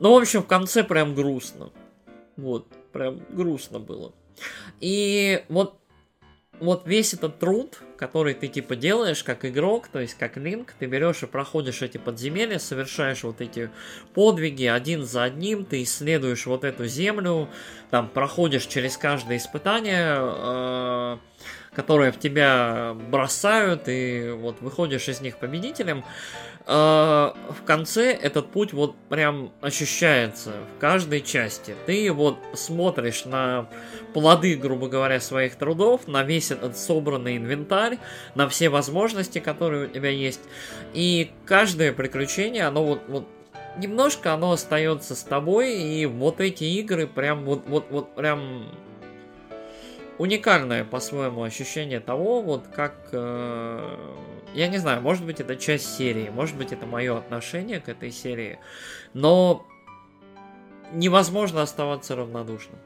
[0.01, 1.73] Ну, в общем, в конце прям грустно.
[2.37, 4.13] Вот, прям грустно было.
[4.81, 5.78] И вот
[6.61, 10.87] вот весь этот труд, который ты типа делаешь как игрок, то есть как линк, ты
[10.87, 13.71] берешь и проходишь эти подземелья, совершаешь вот эти
[14.15, 17.49] подвиги один за одним, ты исследуешь вот эту землю,
[17.91, 21.17] там проходишь через каждое испытание, э,
[21.79, 26.03] которое в тебя бросают, и вот выходишь из них победителем.
[26.67, 31.77] Э, в конце этот путь вот прям ощущается в каждой части.
[31.87, 33.69] Ты вот смотришь на
[34.13, 37.99] плоды, грубо говоря, своих трудов, на весь этот собранный инвентарь,
[38.35, 40.41] на все возможности, которые у тебя есть.
[40.95, 43.29] И каждое приключение, оно вот, вот
[43.77, 48.67] немножко оно остается с тобой, и вот эти игры прям вот, вот, вот прям
[50.19, 53.97] уникальное по-своему ощущение того, вот как э,
[54.55, 58.11] я не знаю, может быть это часть серии, может быть это мое отношение к этой
[58.11, 58.59] серии,
[59.15, 59.67] но
[60.93, 62.79] невозможно оставаться равнодушным.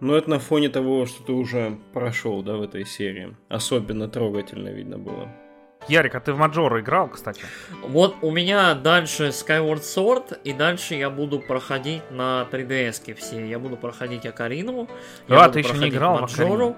[0.00, 3.36] Но это на фоне того, что ты уже прошел, да, в этой серии.
[3.48, 5.28] Особенно трогательно видно было.
[5.88, 7.42] Ярик, а ты в Маджор играл, кстати?
[7.82, 13.48] Вот у меня дальше Skyward Sword, и дальше я буду проходить на 3DS все.
[13.48, 14.88] Я буду проходить Акарину.
[15.28, 16.70] А, ты еще не играл Маджору.
[16.70, 16.76] в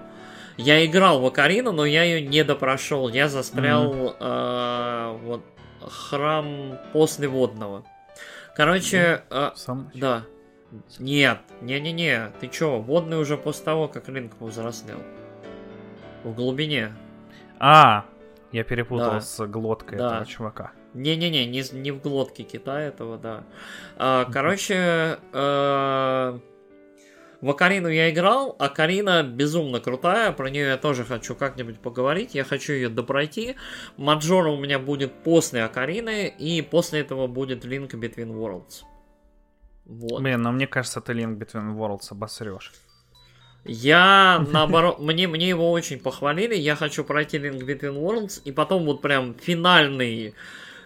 [0.57, 3.09] Я играл в Акарину, но я ее не допрошел.
[3.09, 4.15] Я застрял mm-hmm.
[4.19, 5.43] э, вот
[5.81, 7.83] храм после водного.
[8.55, 10.23] Короче, э, Сам да.
[10.99, 14.99] Нет, не-не-не, ты чё, водный уже после того, как Линк повзрослел.
[16.23, 16.93] В глубине.
[17.59, 18.05] А,
[18.51, 19.21] я перепутал да.
[19.21, 20.07] с глоткой да.
[20.07, 20.71] этого чувака.
[20.93, 23.43] Не-не-не, не, не в глотке кита этого, да.
[23.97, 26.39] А, короче, э,
[27.41, 32.35] в Акарину я играл, а Карина безумно крутая, про нее я тоже хочу как-нибудь поговорить,
[32.35, 33.55] я хочу ее допройти.
[33.97, 38.83] Маджора у меня будет после Акарины, и после этого будет Link Between Worlds.
[39.85, 40.21] Вот.
[40.21, 42.71] Блин, но мне кажется, ты Link Between Worlds обосрешь.
[43.63, 48.85] Я, наоборот, мне, мне его очень похвалили, я хочу пройти Link Between Worlds, и потом
[48.85, 50.33] вот прям финальный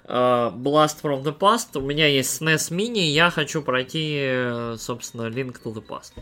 [0.06, 5.30] uh, Blast from the Past, у меня есть SNES Mini, я хочу пройти, э, собственно,
[5.30, 6.14] Link to the Past.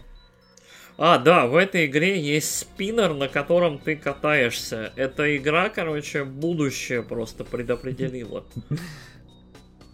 [0.98, 4.94] А, да, в этой игре есть спиннер, на котором ты катаешься.
[4.96, 8.46] Эта игра, короче, будущее просто предопределила.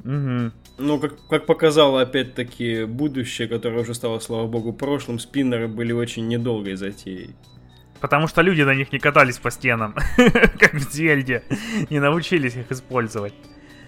[0.03, 0.51] Угу.
[0.79, 6.27] Ну, как, как показало, опять-таки, будущее, которое уже стало, слава богу, прошлым, спиннеры были очень
[6.27, 7.35] недолгой затеей.
[7.99, 9.93] Потому что люди на них не катались по стенам,
[10.59, 11.43] как в Зельде,
[11.89, 13.33] не научились их использовать.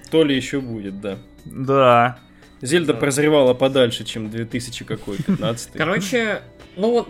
[0.10, 1.18] То ли еще будет, да.
[1.46, 2.20] Да.
[2.62, 3.00] Зельда да.
[3.00, 6.42] прозревала подальше, чем 2000 какой, 15 Короче,
[6.76, 7.10] ну вот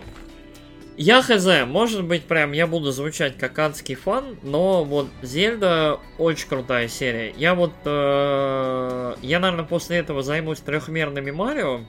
[0.96, 6.48] я хз, может быть, прям я буду звучать как адский фан, но вот Зельда очень
[6.48, 7.32] крутая серия.
[7.36, 11.80] Я вот, э, я, наверное, после этого займусь трехмерными Марио,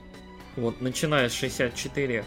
[0.55, 2.23] вот, начиная с 64.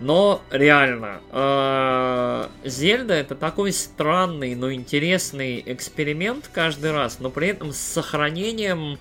[0.00, 7.72] Но реально, э, Зельда это такой странный, но интересный эксперимент каждый раз, но при этом
[7.72, 8.98] с сохранением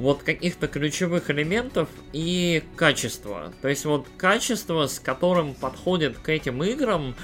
[0.00, 3.52] вот каких-то ключевых элементов и качества.
[3.60, 7.14] То есть вот качество, с которым подходит к этим играм,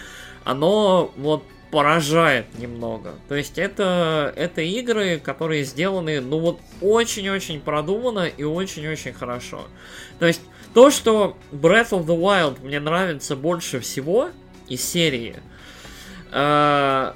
[0.45, 3.15] оно вот поражает немного.
[3.29, 9.65] То есть это, это игры, которые сделаны, ну вот, очень-очень продуманно и очень-очень хорошо.
[10.19, 10.43] То есть
[10.75, 14.29] то, что Breath of the Wild мне нравится больше всего
[14.69, 15.37] из серии,
[16.31, 17.13] э,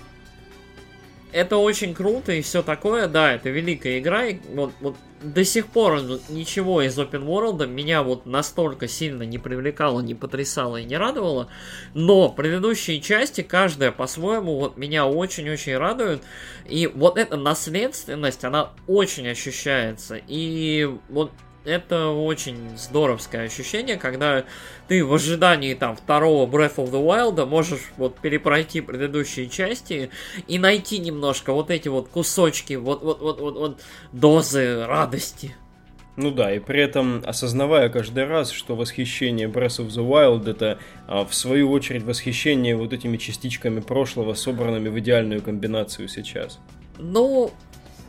[1.33, 5.67] это очень круто и все такое, да, это великая игра, и вот, вот до сих
[5.67, 10.97] пор ничего из Open World меня вот настолько сильно не привлекало, не потрясало и не
[10.97, 11.49] радовало,
[11.95, 16.23] но предыдущие части, каждая по-своему, вот меня очень-очень радует,
[16.67, 21.33] и вот эта наследственность, она очень ощущается, и вот
[21.65, 24.45] это очень здоровское ощущение, когда
[24.89, 30.11] ты в ожидании там второго Breath of the Wild можешь вот перепройти предыдущие части
[30.47, 33.81] и найти немножко вот эти вот кусочки, вот вот вот вот, вот
[34.13, 35.55] дозы радости.
[36.17, 40.79] Ну да, и при этом осознавая каждый раз, что восхищение Breath of the Wild это
[41.07, 46.59] а, в свою очередь восхищение вот этими частичками прошлого, собранными в идеальную комбинацию сейчас.
[46.99, 47.53] Ну,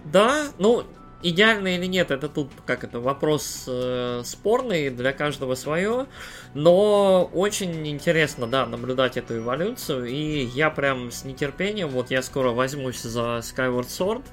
[0.04, 0.84] да, ну,
[1.24, 6.08] идеально или нет, это тут как это вопрос э, спорный, для каждого свое,
[6.54, 12.50] но очень интересно, да, наблюдать эту эволюцию, и я прям с нетерпением, вот я скоро
[12.52, 14.24] возьмусь за Skyward Sword,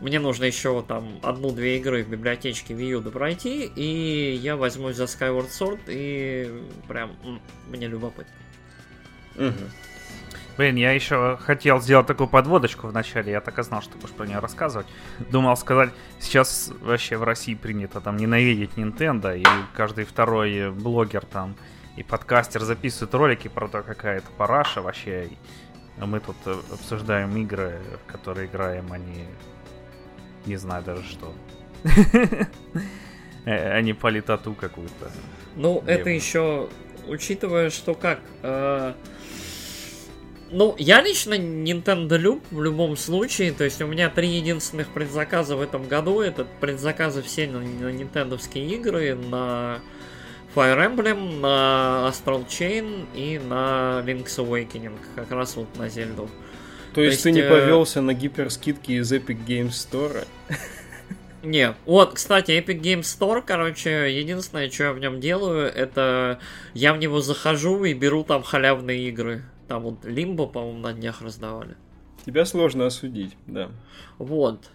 [0.00, 5.04] мне нужно еще там одну-две игры в библиотечке Wii U пройти, и я возьмусь за
[5.04, 8.32] Skyward Sword, и прям м, мне любопытно.
[9.36, 9.70] Мгм.
[10.56, 14.14] Блин, я еще хотел сделать такую подводочку в начале, я так и знал, что будешь
[14.14, 14.86] про нее рассказывать.
[15.30, 19.44] Думал сказать, сейчас вообще в России принято там ненавидеть Nintendo, и
[19.74, 21.54] каждый второй блогер там
[21.96, 25.30] и подкастер записывает ролики про то, какая это параша вообще.
[25.98, 30.56] А мы тут э, обсуждаем игры, в которые играем, а не...
[30.56, 31.34] Знаю даже что.
[33.46, 35.08] Э, А не политоту какую-то.
[35.54, 36.68] Ну, это еще,
[37.06, 38.18] учитывая, что как...
[40.50, 45.56] ну, я лично Nintendo люб в любом случае, то есть у меня три единственных предзаказа
[45.56, 49.80] в этом году, это предзаказы все на, на нинтендовские игры, на
[50.54, 56.30] Fire Emblem, на Astral Chain и на Link's Awakening, как раз вот на Зельду.
[56.94, 60.26] То есть ты есть, не э, повелся на гиперскидки из Epic Games Store?
[61.42, 66.40] Не, вот, кстати, Epic Games Store, короче, единственное, что я в нем делаю, это
[66.74, 69.44] я в него захожу и беру там халявные игры.
[69.68, 71.76] Там вот Limbo, по-моему, на днях раздавали.
[72.24, 73.70] Тебя сложно осудить, да.
[74.18, 74.70] Вот.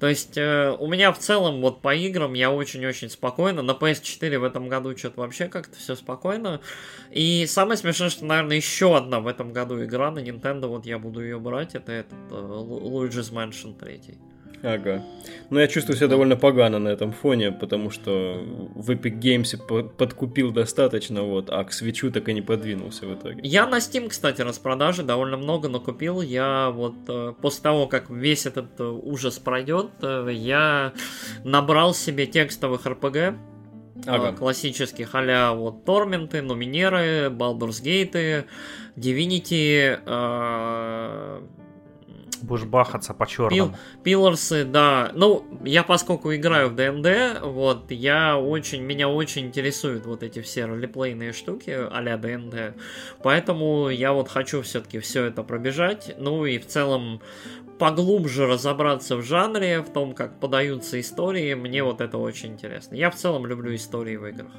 [0.00, 3.60] То есть э, у меня в целом вот по играм я очень-очень спокойно.
[3.60, 6.62] На PS4 в этом году что-то вообще как-то все спокойно.
[7.10, 10.98] И самое смешное, что, наверное, еще одна в этом году игра на Nintendo, вот я
[10.98, 14.18] буду ее брать, это этот э, Lu- Luigi's Mansion 3.
[14.62, 15.02] Ага.
[15.48, 18.42] Но я чувствую себя довольно погано на этом фоне, потому что
[18.74, 23.14] в Epic Games по- подкупил достаточно, вот, а к свечу так и не подвинулся в
[23.14, 23.40] итоге.
[23.42, 26.20] Я на Steam, кстати, распродажи довольно много накупил.
[26.20, 30.92] Я вот э, после того, как весь этот э, ужас пройдет, э, я
[31.44, 33.36] набрал себе текстовых RPG.
[34.06, 34.32] Ага.
[34.32, 38.46] классических а вот Торменты, Номинеры, Baldur's Gate,
[38.96, 41.40] Divinity, э,
[42.42, 43.76] Будешь бахаться по черному.
[44.02, 45.10] Пилорсы, да.
[45.14, 50.66] Ну, я поскольку играю в ДНД, вот, я очень, меня очень интересуют вот эти все
[50.66, 52.76] ролеплейные штуки а-ля ДНД.
[53.22, 56.14] Поэтому я вот хочу все-таки все это пробежать.
[56.18, 57.20] Ну и в целом
[57.80, 61.54] поглубже разобраться в жанре, в том, как подаются истории.
[61.54, 62.94] Мне вот это очень интересно.
[62.94, 64.52] Я в целом люблю истории в играх.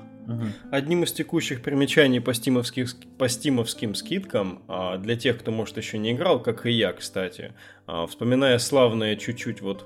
[0.72, 6.00] Одним из текущих примечаний по стимовским, по стимовским скидкам, а, для тех, кто, может, еще
[6.00, 7.54] не играл, как и я, кстати,
[7.86, 9.86] а, вспоминая славные чуть-чуть вот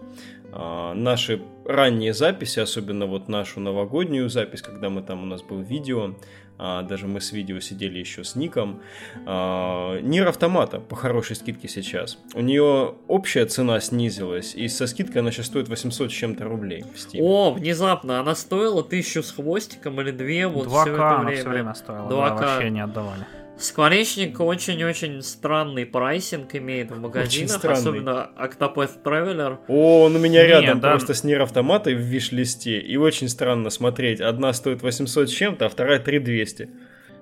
[0.51, 5.61] а, наши ранние записи, особенно вот нашу новогоднюю запись, когда мы там, у нас был
[5.61, 6.15] видео,
[6.58, 8.82] даже мы с видео сидели еще с Ником,
[9.26, 12.18] а, Нир Автомата по хорошей скидке сейчас.
[12.34, 16.84] У нее общая цена снизилась, и со скидкой она сейчас стоит 800 с чем-то рублей
[16.84, 17.20] в Steam.
[17.22, 21.39] О, внезапно она стоила тысячу с хвостиком или две вот 2К все это она время.
[21.39, 22.10] все время стоила, 2К.
[22.10, 23.26] да, вообще не отдавали.
[23.58, 29.60] Скворечник очень-очень странный pricing имеет в магазинах, особенно Octopath Traveler.
[29.68, 30.91] О, он у меня Не, рядом да.
[30.91, 34.20] просто с Nier Automat ой в wish list е, и очень странно смотреть.
[34.20, 36.70] Одна стоит 800 с чем-то, а вторая 3200.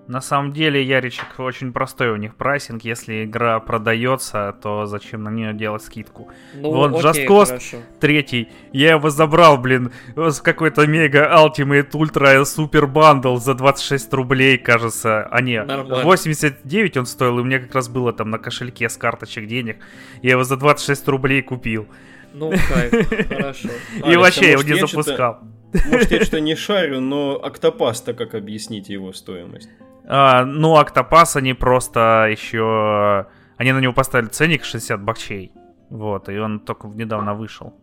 [0.08, 2.84] На самом деле, Яричек, очень простой у них pricing.
[2.84, 6.30] Если игра продается, то зачем на нее делать скидку?
[6.54, 7.78] Ну, Вон, окей, Just Cause хорошо.
[8.02, 8.50] Третий.
[8.74, 15.24] Я его забрал, блин, с какой-то mega Ultimate Ultra Super Bundle за 26 рублей, кажется.
[15.32, 16.04] А не, Нормально.
[16.04, 19.78] 89 он стоил, и у меня как раз было там на кошельке с карточек денег.
[20.22, 21.88] Я его за 26 рублей купил.
[22.34, 23.70] Ну, кайф, хорошо.
[23.98, 25.40] и Алекс, вообще а я его не запускал.
[25.86, 29.70] Может, я что-то не шарю, но Октопас-то как объясните его стоимость?
[30.06, 33.28] А, ну, Октопас они просто еще...
[33.58, 35.52] Они на него поставили ценник 60 бакчей.
[35.90, 37.74] Вот, и он только недавно вышел.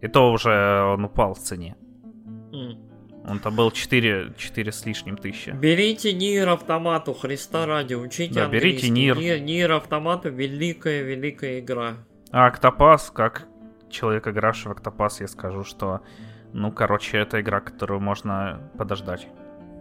[0.00, 1.76] И то уже он упал в цене.
[2.52, 2.78] М.
[3.28, 5.50] Он-то был 4, 4 с лишним тысячи.
[5.50, 8.88] Берите Нир Автомату, Христа ради, учите Да, берите.
[8.88, 9.18] Нир.
[9.18, 11.96] Нир, Нир Автомату великая-великая игра.
[12.30, 13.46] А Октопас, как
[13.90, 16.00] человек, игравший в Октопас, я скажу, что...
[16.52, 19.28] Ну, короче, это игра, которую можно подождать.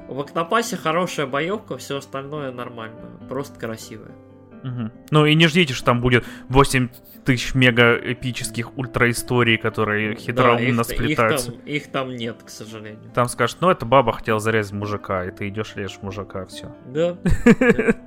[0.08, 4.12] В Октопасе хорошая боевка, все остальное нормально, просто красивое.
[4.64, 4.92] Мгм.
[5.12, 6.90] Ну и не ждите, что там будет 8
[7.26, 11.52] тысяч мега эпических ультра историй, которые хитроумно их, их, сплетаются.
[11.52, 13.12] там, их там нет, к сожалению.
[13.14, 16.74] Там скажут, ну это баба хотела зарезать мужика, и ты идешь лежишь мужика, все.
[16.88, 17.18] Да.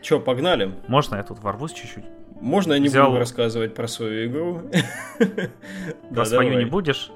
[0.00, 0.72] Че, погнали?
[0.88, 2.04] Можно я тут ворвусь чуть-чуть?
[2.42, 4.62] Можно я не Взял- буду рассказывать про свою игру?
[6.14, 7.10] Про свою не будешь?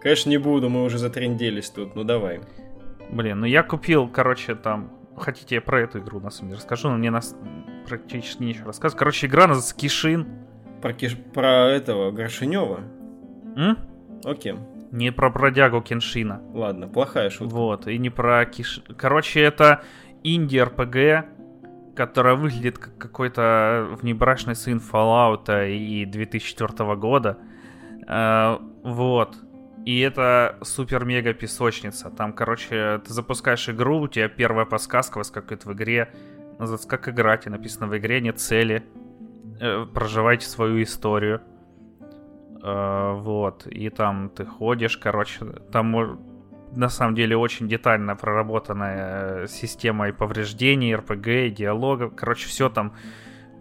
[0.00, 2.40] Конечно, не буду, мы уже затренделись тут, ну давай.
[3.10, 4.90] Блин, ну я купил, короче, там...
[5.16, 7.36] Хотите, я про эту игру, на самом деле, расскажу, но мне нас
[7.88, 8.98] практически нечего рассказывать.
[8.98, 10.26] Короче, игра называется Кишин.
[10.82, 12.80] Про, Киш- про этого Горшинева.
[13.56, 13.78] М?
[14.24, 14.56] Окей.
[14.90, 16.42] Не про бродягу Кеншина.
[16.52, 17.54] Ладно, плохая шутка.
[17.54, 18.82] Вот, и не про Киш...
[18.96, 19.82] Короче, это
[20.24, 21.26] инди-РПГ,
[21.94, 27.38] которая выглядит как какой-то внебрачный сын Fallout и 2004 года.
[28.06, 29.36] Э, вот.
[29.84, 32.10] И это супер-мега песочница.
[32.10, 36.12] Там, короче, ты запускаешь игру, у тебя первая подсказка выскакивает в игре.
[36.58, 38.84] Называется как играть, и написано в игре нет цели.
[39.60, 41.42] Э, проживайте свою историю.
[42.62, 43.66] Э, вот.
[43.66, 46.18] И там ты ходишь, короче, там
[46.76, 52.14] на самом деле очень детально проработанная система и повреждений, РПГ, и диалогов.
[52.16, 52.94] Короче, все там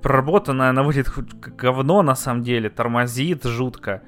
[0.02, 4.04] проработано, она выглядит как говно на самом деле, тормозит жутко.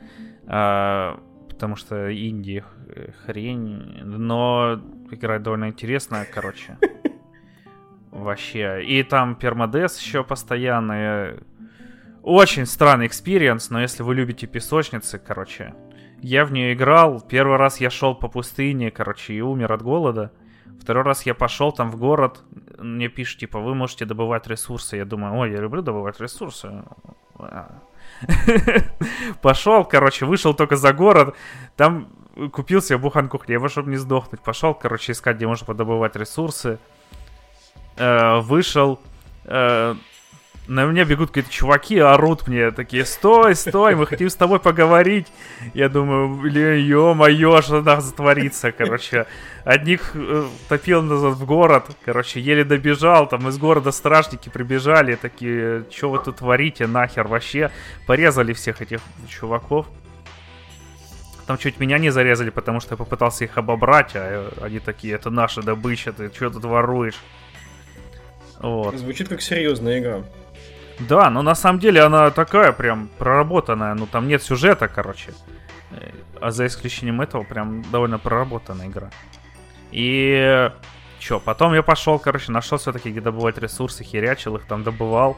[0.47, 2.64] А, потому что инди
[3.26, 6.78] хрень, но играть довольно интересно, короче.
[8.12, 8.84] Вообще.
[8.84, 11.38] И там permadeath еще постоянно.
[12.24, 15.76] Очень странный experience, но если вы любите песочницы, короче,
[16.26, 17.21] я в нее играл.
[17.21, 20.32] Первый раз я шел по пустыне, короче, и умер от голода.
[20.82, 22.43] Второй раз я пошел там в город,
[22.80, 24.97] мне пишут, типа, вы можете добывать ресурсы.
[24.97, 26.84] Я думаю, ой, я люблю добывать ресурсы.
[29.41, 31.36] Пошел, короче, вышел только за город,
[31.76, 32.07] там
[32.51, 34.41] купил себе буханку хлеба, чтобы не сдохнуть.
[34.41, 36.80] Пошел, короче, искать, где можно подобывать ресурсы.
[37.97, 38.99] Э, вышел,
[39.43, 39.95] э,
[40.68, 45.28] на меня бегут какие-то чуваки, орут мне такие, стой, стой, мы хотим с тобой поговорить.
[45.74, 49.28] Я думаю, блин, ё-моё, что там затворится, короче.
[49.63, 55.86] Одних э, топил назад в город, короче, еле добежал, там из города стражники прибежали, такие,
[55.91, 57.72] что вы тут творите, нахер вообще.
[58.07, 59.88] Порезали всех этих чуваков.
[61.45, 65.30] Там чуть меня не зарезали, потому что я попытался их обобрать, а они такие, это
[65.30, 67.20] наша добыча, ты что тут воруешь?
[68.59, 68.95] Вот.
[68.95, 70.24] Звучит как серьезная игра.
[71.00, 73.93] Да, но на самом деле она такая прям проработанная.
[73.96, 75.34] Ну там нет сюжета, короче.
[76.41, 79.10] А за исключением этого прям довольно проработанная игра.
[79.91, 80.72] И
[81.20, 85.38] чё, потом я пошел, короче, нашел все-таки где добывать ресурсы, херячил их, там добывал.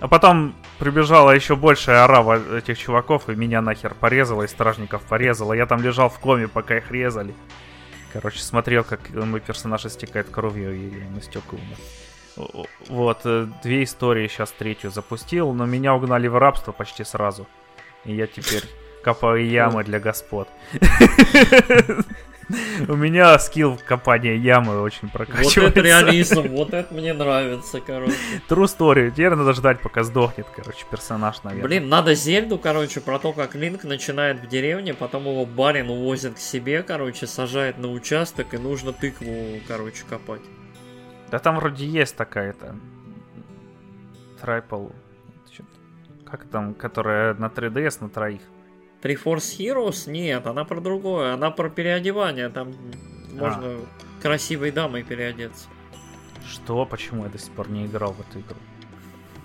[0.00, 5.52] А потом прибежала еще большая орава этих чуваков, и меня нахер порезала, и стражников порезала.
[5.52, 7.34] Я там лежал в коме, пока их резали.
[8.12, 11.76] Короче, смотрел, как мой персонаж истекает кровью, и на стек умер.
[12.88, 17.46] Вот, э, две истории сейчас третью запустил, но меня угнали в рабство почти сразу.
[18.04, 18.64] И я теперь
[19.04, 20.48] копаю ямы для господ.
[22.88, 25.60] У меня скилл в копании ямы очень прокачивается.
[25.60, 28.14] Вот это реализм, вот это мне нравится, короче.
[28.48, 29.10] True story.
[29.10, 31.68] Теперь надо ждать, пока сдохнет, короче, персонаж, наверное.
[31.68, 36.34] Блин, надо Зельду, короче, про то, как Линк начинает в деревне, потом его барин увозит
[36.34, 40.42] к себе, короче, сажает на участок, и нужно тыкву, короче, копать.
[41.30, 42.74] Да там вроде есть такая-то.
[44.40, 44.88] Трайпл.
[46.24, 48.40] Как там, которая на 3DS на троих.
[49.02, 50.10] Triforce Heroes?
[50.10, 51.34] Нет, она про другое.
[51.34, 52.48] Она про переодевание.
[52.48, 52.72] Там
[53.32, 53.34] а.
[53.34, 53.76] можно
[54.22, 55.68] красивой дамой переодеться.
[56.48, 56.84] Что?
[56.84, 58.56] Почему я до сих пор не играл в эту игру?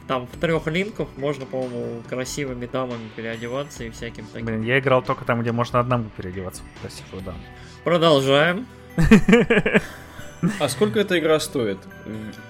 [0.07, 4.45] Там в трех линках можно, по-моему, красивыми дамами переодеваться и всяким таким.
[4.45, 7.39] Блин, я играл только там, где можно одному переодеваться в красивую даму.
[7.83, 8.67] Продолжаем.
[10.59, 11.79] А сколько эта игра стоит?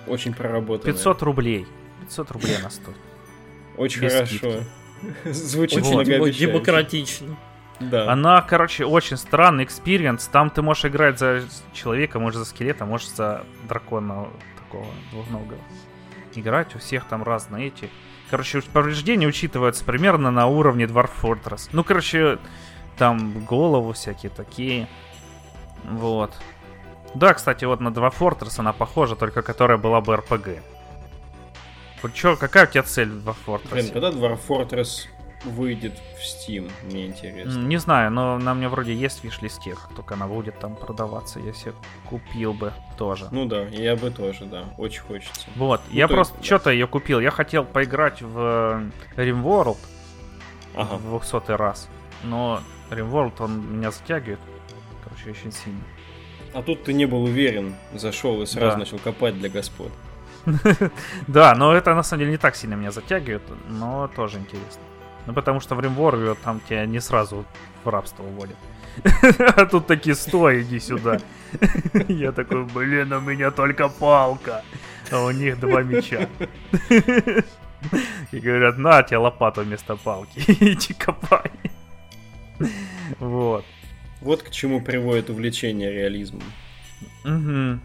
[0.07, 0.93] Очень проработанная.
[0.93, 1.67] 500 рублей.
[2.01, 2.97] 500 рублей она стоит.
[3.77, 4.35] Очень Без хорошо.
[4.35, 4.65] Скидки.
[5.31, 6.47] Звучит очень многообещающе.
[6.47, 7.37] демократично.
[7.79, 8.11] Да.
[8.11, 10.27] Она, короче, очень странный experience.
[10.27, 11.43] Там ты можешь играть за
[11.73, 14.27] человека, можешь за скелета, можешь за дракона
[14.57, 15.59] такого двуногого.
[16.35, 17.89] Играть у всех там разные эти.
[18.29, 21.69] Короче, повреждения учитываются примерно на уровне Dwarf Fortress.
[21.73, 22.39] Ну, короче,
[22.97, 24.87] там голову всякие такие.
[25.83, 26.33] Вот.
[27.15, 30.61] Да, кстати, вот на два Fortress она похожа, только которая была бы RPG.
[32.03, 33.71] Вот чё, какая у тебя цель в Dwarf Fortress?
[33.71, 35.07] Блин, когда Dwarf Fortress
[35.45, 37.59] выйдет в Steam, мне интересно.
[37.59, 41.73] Не знаю, но на мне вроде есть виш-листе, только она будет там продаваться, я себе
[42.09, 43.27] купил бы тоже.
[43.31, 45.47] Ну да, я бы тоже, да, очень хочется.
[45.55, 46.71] Вот, ну, я просто есть, что-то да.
[46.71, 49.77] ее купил, я хотел поиграть в э, RimWorld
[50.75, 50.95] ага.
[50.95, 51.89] в 200 раз,
[52.23, 54.39] но RimWorld, он меня затягивает,
[55.03, 55.81] короче, очень сильно.
[56.55, 58.77] А тут ты не был уверен, зашел и сразу да.
[58.77, 59.91] начал копать для господ.
[61.27, 64.81] Да, но это на самом деле не так сильно меня затягивает, но тоже интересно.
[65.25, 67.43] Ну потому что в Римворве там тебя не сразу
[67.83, 68.55] в рабство уводят.
[69.57, 71.19] А тут такие, стой, иди сюда.
[72.07, 74.63] Я такой, блин, у меня только палка.
[75.11, 76.29] А у них два меча.
[78.31, 80.39] И говорят, на тебе лопату вместо палки.
[80.47, 81.51] Иди копай.
[83.19, 83.65] Вот.
[84.25, 86.41] Вот к чему приводит увлечение реализмом.
[87.23, 87.79] Угу.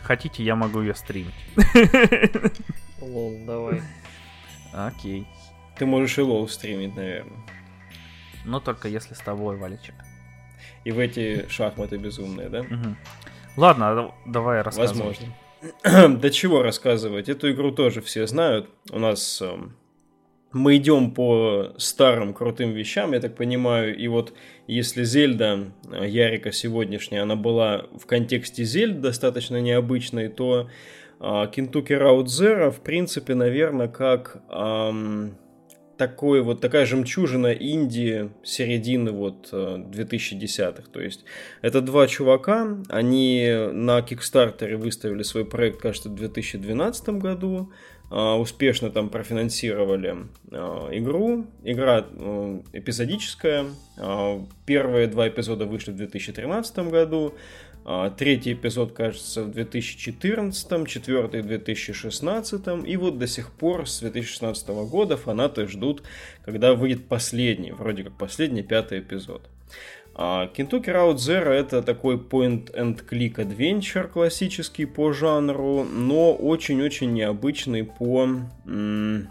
[0.00, 1.34] Хотите, я могу ее стримить.
[3.02, 3.82] Лол, давай.
[4.72, 5.26] Окей.
[5.76, 7.36] Ты можешь и лол стримить, наверное.
[8.46, 9.94] Но только если с тобой, Валичек.
[10.84, 12.60] И в эти шахматы безумные, да?
[12.60, 12.96] Угу.
[13.58, 15.14] Ладно, давай рассказывай.
[15.82, 16.18] Возможно.
[16.18, 17.28] До чего рассказывать?
[17.28, 18.70] Эту игру тоже все знают.
[18.90, 19.76] У нас эм,
[20.54, 24.32] мы идем по старым крутым вещам, я так понимаю, и вот
[24.66, 30.70] если Зельда э, Ярика сегодняшняя, она была в контексте Зельд достаточно необычной, то
[31.20, 35.38] Kentucky Route Zero, в принципе, наверное, как эм,
[35.96, 40.82] такой вот такая жемчужина Индии середины вот 2010-х.
[40.86, 41.24] Э, То есть
[41.62, 47.72] это два чувака, они на Кикстартере выставили свой проект, кажется, в 2012 году,
[48.14, 50.16] успешно там профинансировали
[50.52, 51.46] а, игру.
[51.64, 53.66] Игра э, эпизодическая.
[54.66, 57.34] Первые два эпизода вышли в 2013 году.
[58.16, 64.68] Третий эпизод, кажется, в 2014, четвертый в 2016, и вот до сих пор с 2016
[64.88, 66.02] года фанаты ждут,
[66.46, 69.50] когда выйдет последний, вроде как последний, пятый эпизод.
[70.16, 78.28] Kentucky Route Zero это такой point-and-click adventure классический по жанру, но очень-очень необычный по
[78.66, 79.28] м-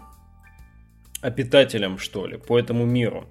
[1.22, 3.26] обитателям, что ли, по этому миру.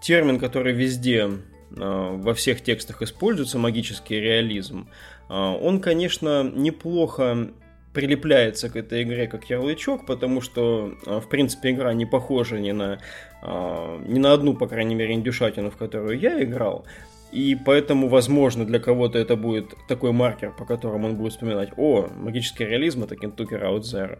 [0.00, 1.30] Термин, который везде
[1.76, 4.88] Э, во всех текстах используется магический реализм,
[5.28, 7.50] он, конечно, неплохо
[7.92, 12.72] прилепляется к этой игре как ярлычок, потому что, э, в принципе, игра не похожа ни
[12.72, 12.98] на,
[13.40, 16.84] ни на одну, по крайней мере, индюшатину, в которую я играл.
[17.30, 22.08] И поэтому, возможно, для кого-то это будет такой маркер, по которому он будет вспоминать, о,
[22.16, 24.18] магический реализм это Kentucky Route.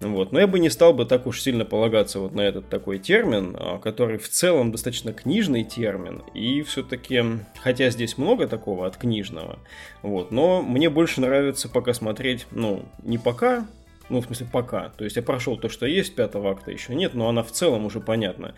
[0.00, 0.32] Вот.
[0.32, 3.56] Но я бы не стал бы так уж сильно полагаться вот на этот такой термин,
[3.58, 7.22] а, который в целом достаточно книжный термин, и все-таки,
[7.60, 9.58] хотя здесь много такого от книжного,
[10.02, 13.66] вот, но мне больше нравится пока смотреть, ну, не пока,
[14.08, 14.88] ну, в смысле, пока.
[14.96, 17.84] То есть я прошел то, что есть, пятого акта еще нет, но она в целом
[17.84, 18.54] уже понятна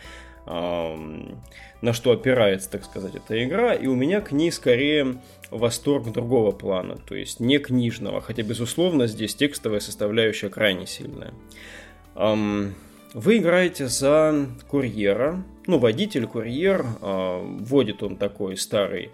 [0.46, 5.18] на что опирается, так сказать, эта игра, и у меня к ней скорее
[5.50, 11.32] восторг другого плана, то есть не книжного, хотя, безусловно, здесь текстовая составляющая крайне сильная.
[12.14, 19.10] Вы играете за курьера, ну, водитель, курьер, э, водит он такой старый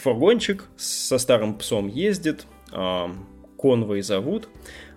[0.00, 3.08] фургончик, со старым псом ездит, э,
[3.58, 4.48] конвой зовут,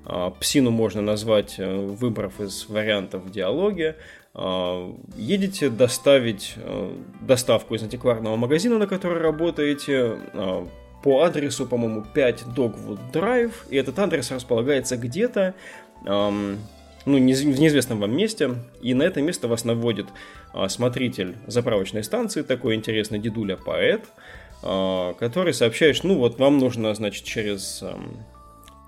[0.06, 3.96] э, псину можно назвать, э, выбрав из вариантов а,
[4.36, 10.68] едете доставить э, доставку из антикварного магазина, на который работаете, а,
[11.04, 15.54] по адресу, по-моему, 5 Dogwood Drive, и этот адрес располагается где-то,
[16.06, 16.58] ну,
[17.06, 20.08] в неизвестном вам месте, и на это место вас наводит
[20.70, 24.06] смотритель заправочной станции, такой интересный дедуля-поэт,
[24.62, 27.84] который сообщает, ну, вот вам нужно, значит, через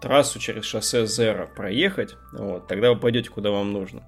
[0.01, 4.03] трассу, через шоссе Зера проехать, вот, тогда вы пойдете, куда вам нужно.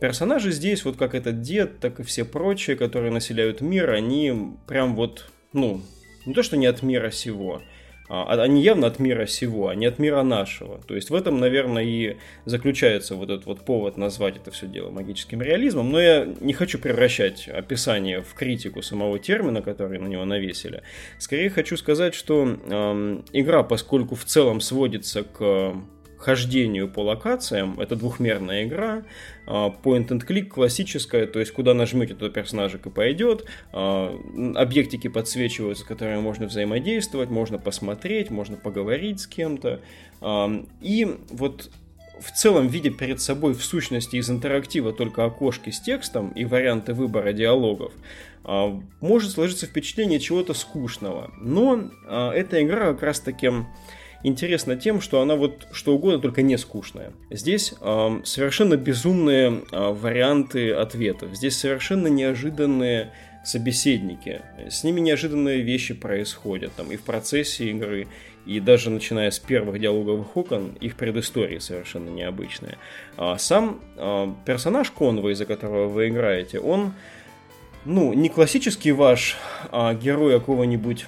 [0.00, 4.96] Персонажи здесь, вот как этот дед, так и все прочие, которые населяют мир, они прям
[4.96, 5.80] вот, ну,
[6.26, 7.62] не то, что не от мира сего,
[8.08, 10.80] а, а они явно от мира сего, а не от мира нашего.
[10.82, 14.90] То есть в этом, наверное, и заключается вот этот вот повод назвать это все дело
[14.90, 15.90] магическим реализмом.
[15.90, 20.82] Но я не хочу превращать описание в критику самого термина, который на него навесили.
[21.18, 25.74] Скорее хочу сказать, что э, игра, поскольку в целом сводится к
[26.24, 27.78] хождению по локациям.
[27.78, 29.02] Это двухмерная игра,
[29.46, 33.44] а, point and click классическая, то есть куда нажмете, туда персонажик и пойдет.
[33.72, 34.18] А,
[34.56, 39.80] объектики подсвечиваются, с которыми можно взаимодействовать, можно посмотреть, можно поговорить с кем-то.
[40.22, 40.50] А,
[40.80, 41.70] и вот
[42.18, 46.94] в целом, видя перед собой в сущности из интерактива только окошки с текстом и варианты
[46.94, 47.92] выбора диалогов,
[49.00, 51.32] может сложиться впечатление чего-то скучного.
[51.40, 53.50] Но эта игра как раз таки
[54.24, 57.12] интересна тем, что она вот что угодно, только не скучная.
[57.30, 61.36] Здесь э, совершенно безумные э, варианты ответов.
[61.36, 63.12] Здесь совершенно неожиданные
[63.44, 64.40] собеседники.
[64.68, 68.08] С ними неожиданные вещи происходят там и в процессе игры,
[68.46, 72.78] и даже начиная с первых диалоговых окон, их предыстории совершенно необычные.
[73.16, 76.94] А сам э, персонаж Конвой, за которого вы играете, он,
[77.84, 79.36] ну, не классический ваш
[79.70, 81.06] а герой какого-нибудь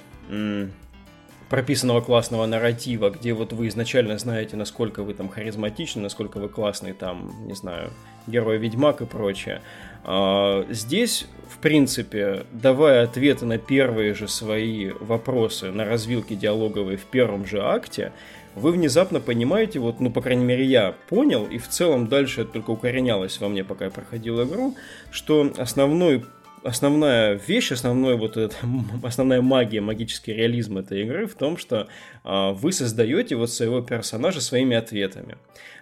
[1.49, 6.93] прописанного классного нарратива, где вот вы изначально знаете, насколько вы там харизматичны, насколько вы классный
[6.93, 7.91] там, не знаю,
[8.27, 9.61] герой Ведьмак и прочее.
[10.03, 17.05] А, здесь, в принципе, давая ответы на первые же свои вопросы на развилке диалоговой в
[17.05, 18.11] первом же акте,
[18.57, 22.53] вы внезапно понимаете, вот, ну, по крайней мере, я понял, и в целом дальше это
[22.53, 24.75] только укоренялось во мне, пока я проходил игру,
[25.11, 26.25] что основной
[26.63, 28.57] основная вещь, основной вот этот,
[29.03, 31.87] основная магия, магический реализм этой игры в том, что
[32.23, 35.37] а, вы создаете вот своего персонажа своими ответами.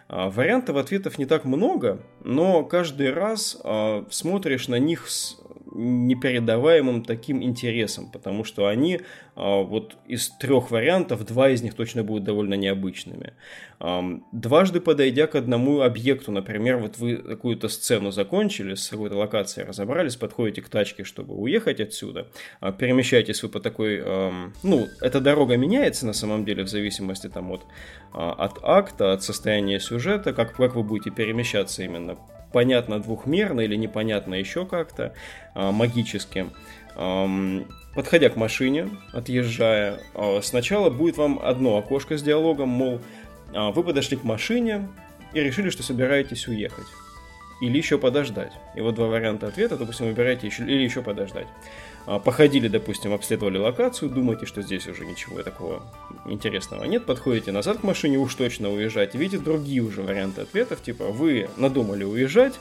[0.08, 5.38] А, вариантов ответов не так много, но каждый раз а, смотришь на них с
[5.78, 9.02] непередаваемым таким интересом, потому что они
[9.36, 13.34] а, вот из трех вариантов, два из них точно будут довольно необычными.
[14.32, 20.16] Дважды подойдя к одному объекту, например, вот вы какую-то сцену закончили, с какой-то локацией разобрались,
[20.16, 22.28] подходите к тачке, чтобы уехать отсюда,
[22.62, 24.02] а, перемещаетесь вы по такой,
[24.64, 27.66] ну, эта дорога меняется на самом деле в зависимости там от,
[28.14, 32.18] а, от акта, от состояния сюжета, как, как вы будете перемещаться именно
[32.56, 35.12] понятно двухмерно или непонятно еще как-то,
[35.56, 36.46] магически.
[36.96, 40.00] Подходя к машине, отъезжая,
[40.42, 43.02] сначала будет вам одно окошко с диалогом, мол,
[43.54, 44.88] а, вы подошли к машине
[45.34, 46.88] и решили, что собираетесь уехать.
[47.60, 48.54] Или еще подождать.
[48.74, 51.48] И вот два варианта ответа, допустим, выбираете еще, или еще подождать.
[52.08, 55.84] А, походили, допустим, обследовали локацию, думаете, что здесь уже ничего такого
[56.28, 61.06] интересного нет, подходите назад к машине, уж точно уезжать, видите другие уже варианты ответов, типа
[61.06, 62.54] вы надумали уезжать,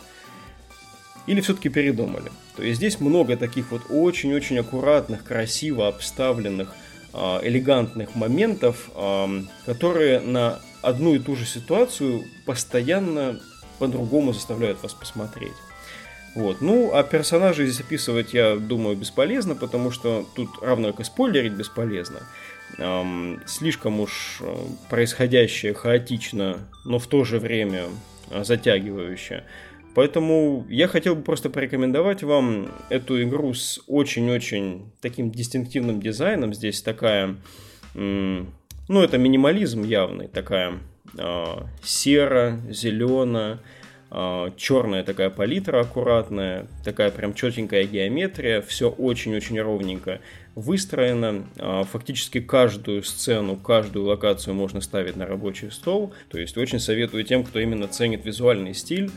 [1.26, 2.30] или все-таки передумали.
[2.56, 6.74] То есть здесь много таких вот очень-очень аккуратных, красиво обставленных,
[7.12, 8.90] а, элегантных моментов,
[9.66, 13.40] которые на одну и ту же ситуацию постоянно
[13.78, 15.54] по-другому заставляют вас посмотреть.
[16.34, 16.60] Вот.
[16.60, 21.52] Ну, а персонажей здесь описывать, я думаю, бесполезно, потому что тут равно как и спойлерить
[21.52, 22.20] бесполезно.
[22.78, 24.56] Эм, слишком уж э,
[24.90, 27.84] происходящее хаотично, но в то же время
[28.30, 29.44] э, затягивающее.
[29.94, 36.52] Поэтому я хотел бы просто порекомендовать вам эту игру с очень-очень таким дистинктивным дизайном.
[36.52, 37.36] Здесь такая
[38.88, 40.80] ну, это минимализм явный, такая
[41.16, 41.44] э,
[41.82, 43.83] серо, зелено, э,
[44.56, 50.20] черная такая палитра аккуратная, такая прям четенькая геометрия, все очень-очень ровненько
[50.54, 51.46] выстроено.
[51.56, 56.12] Э, фактически каждую сцену, каждую локацию можно ставить на рабочий стол.
[56.28, 59.10] То есть очень советую тем, кто именно ценит визуальный стиль,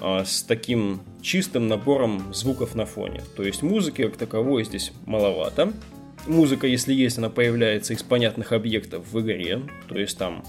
[0.00, 3.22] с таким чистым набором звуков на фоне.
[3.36, 5.72] То есть музыки как таковой здесь маловато
[6.26, 9.62] музыка, если есть, она появляется из понятных объектов в игре.
[9.88, 10.44] То есть там,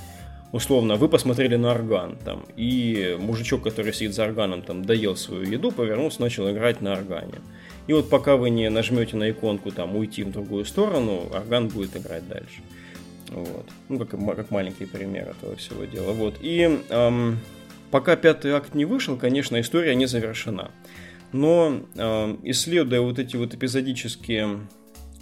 [0.51, 5.43] условно, вы посмотрели на орган, там, и мужичок, который сидит за органом, там, доел свою
[5.43, 7.39] еду, повернулся, начал играть на органе.
[7.87, 11.95] И вот пока вы не нажмете на иконку там уйти в другую сторону, орган будет
[11.95, 12.61] играть дальше.
[13.29, 13.65] Вот.
[13.89, 16.11] Ну, как, как маленький пример этого всего дела.
[16.11, 16.35] Вот.
[16.41, 17.39] И эм,
[17.89, 20.71] пока пятый акт не вышел, конечно, история не завершена.
[21.31, 24.59] Но э, исследуя вот эти вот эпизодические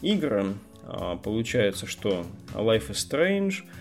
[0.01, 0.55] игры.
[0.83, 2.25] А, получается, что
[2.55, 3.53] Life is Strange–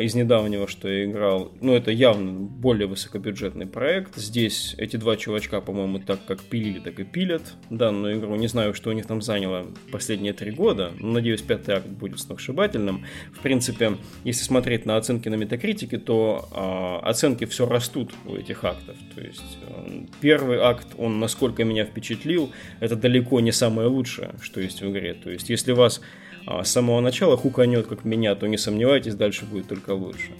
[0.00, 1.52] из недавнего, что я играл.
[1.60, 4.16] Ну, это явно более высокобюджетный проект.
[4.16, 8.34] Здесь эти два чувачка, по-моему, так как пилили, так и пилят данную игру.
[8.36, 10.92] Не знаю, что у них там заняло последние три года.
[10.98, 13.04] Надеюсь, пятый акт будет сногсшибательным.
[13.32, 18.64] В принципе, если смотреть на оценки на метакритике, то э, оценки все растут у этих
[18.64, 18.96] актов.
[19.14, 24.60] То есть э, первый акт, он, насколько меня впечатлил, это далеко не самое лучшее, что
[24.60, 25.14] есть в игре.
[25.14, 26.04] То есть, если вас а
[26.46, 30.32] с самого начала хуканет, как меня, то не сомневайтесь, дальше будет только лучше.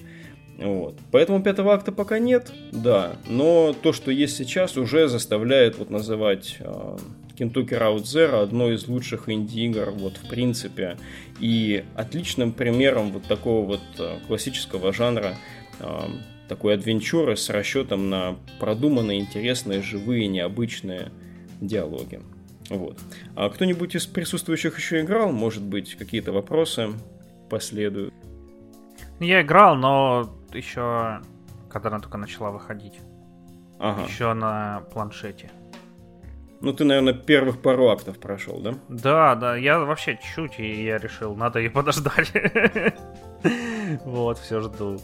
[0.59, 0.97] Вот.
[1.11, 6.57] Поэтому пятого акта пока нет, да, но то, что есть сейчас, уже заставляет вот называть
[6.61, 6.97] э,
[7.37, 10.97] Kentucky Route Zero одной из лучших инди-игр вот в принципе.
[11.41, 15.35] И отличным примером вот такого вот э, классического жанра
[15.81, 16.01] э,
[16.49, 21.11] такой адвенчуры с расчетом на продуманные, интересные, живые, необычные
[21.61, 22.21] диалоги.
[22.71, 22.99] Вот.
[23.37, 25.33] А кто-нибудь из присутствующих еще играл?
[25.33, 26.91] Может быть, какие-то вопросы
[27.51, 28.13] последуют?
[29.21, 31.21] Я играл, но еще
[31.75, 33.01] когда она только начала выходить.
[33.81, 34.03] Ага.
[34.03, 35.51] Еще на планшете.
[36.61, 38.75] Ну, ты, наверное, первых пару актов прошел, да?
[38.89, 42.33] Да, да, я вообще чуть, и я решил, надо ее подождать.
[44.07, 44.99] Вот, все жду.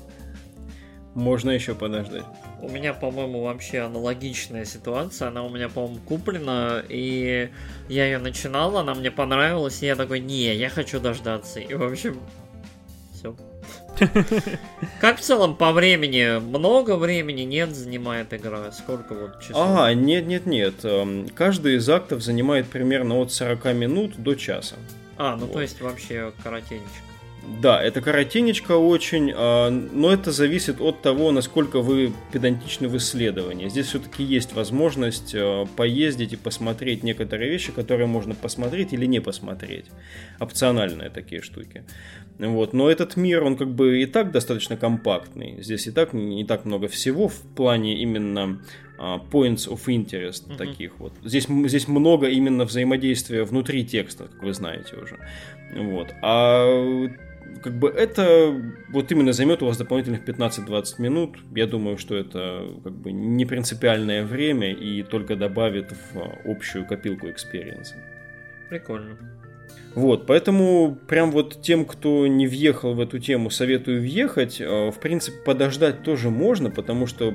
[1.14, 2.24] Можно еще подождать.
[2.60, 5.28] У меня, по-моему, вообще аналогичная ситуация.
[5.28, 7.50] Она у меня, по-моему, куплена, и
[7.88, 11.58] я ее начинал, она мне понравилась, и я такой, не, я хочу дождаться.
[11.58, 12.20] И, в общем,
[13.12, 13.34] все.
[15.00, 16.38] Как в целом по времени?
[16.38, 18.70] Много времени нет занимает игра?
[18.72, 19.56] Сколько вот часов?
[19.56, 20.84] А, нет, нет, нет.
[20.84, 24.76] Эм, каждый из актов занимает примерно от 40 минут до часа.
[25.18, 25.52] А, ну вот.
[25.52, 27.09] то есть вообще коротенечко.
[27.60, 33.68] Да, это коротенечко очень, а, но это зависит от того, насколько вы педантичны в исследовании.
[33.68, 39.20] Здесь все-таки есть возможность а, поездить и посмотреть некоторые вещи, которые можно посмотреть или не
[39.20, 39.86] посмотреть.
[40.38, 41.84] Опциональные такие штуки.
[42.38, 42.72] Вот.
[42.72, 45.62] Но этот мир, он как бы и так достаточно компактный.
[45.62, 48.60] Здесь и так не так много всего в плане именно
[48.98, 50.56] points of interest mm-hmm.
[50.56, 51.12] таких вот.
[51.24, 55.18] Здесь, здесь много именно взаимодействия внутри текста, как вы знаете уже.
[55.74, 56.14] Вот.
[56.22, 57.08] А
[57.62, 58.54] как бы это
[58.88, 61.38] вот именно займет у вас дополнительных 15-20 минут.
[61.54, 67.28] Я думаю, что это как бы не принципиальное время и только добавит в общую копилку
[67.28, 67.96] experience а.
[68.68, 69.39] Прикольно.
[69.94, 74.60] Вот, поэтому прям вот тем, кто не въехал в эту тему, советую въехать.
[74.60, 77.34] Э, в принципе, подождать тоже можно, потому что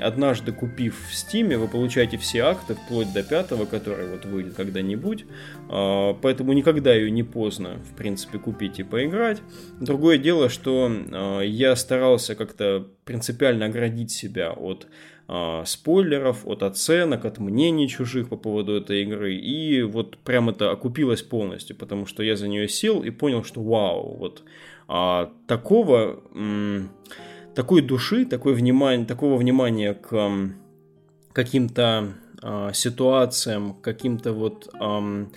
[0.00, 5.26] однажды купив в Стиме, вы получаете все акты, вплоть до пятого, который вот выйдет когда-нибудь.
[5.70, 9.40] Э, поэтому никогда ее не поздно, в принципе, купить и поиграть.
[9.80, 14.88] Другое дело, что э, я старался как-то принципиально оградить себя от
[15.30, 19.34] э, спойлеров, от оценок, от мнений чужих по поводу этой игры.
[19.34, 23.62] И вот прям это окупилось полностью, потому что я за нее сел и понял, что
[23.62, 24.42] вау, вот
[24.88, 26.90] а, такого, м-
[27.54, 30.56] такой души, такой внимания, такого внимания к м-
[31.32, 34.68] каким-то а, ситуациям, каким-то вот...
[34.80, 35.30] Ам,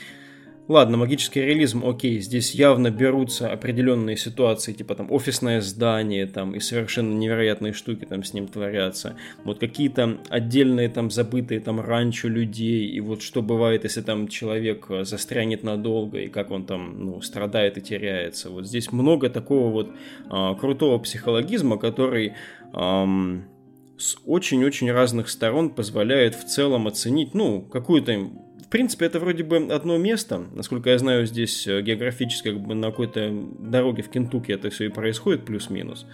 [0.70, 6.62] Ладно, магический реализм, окей, здесь явно берутся определенные ситуации, типа там офисное здание, там и
[6.62, 9.18] совершенно невероятные штуки там с ним творятся.
[9.44, 14.86] Вот какие-то отдельные там забытые там ранчо людей, и вот что бывает, если там человек
[14.88, 18.50] э, застрянет надолго, и как он там, ну, страдает и теряется.
[18.50, 19.92] Вот здесь много такого вот
[20.30, 22.34] а, крутого психологизма, который...
[22.72, 23.50] Ам,
[23.96, 28.32] с очень-очень разных сторон позволяет в целом оценить, ну, какую-то
[28.74, 30.46] принципе, это вроде бы одно место.
[30.52, 34.86] Насколько я знаю, здесь э, географически как бы на какой-то дороге в Кентукки это все
[34.86, 36.08] и происходит плюс-минус.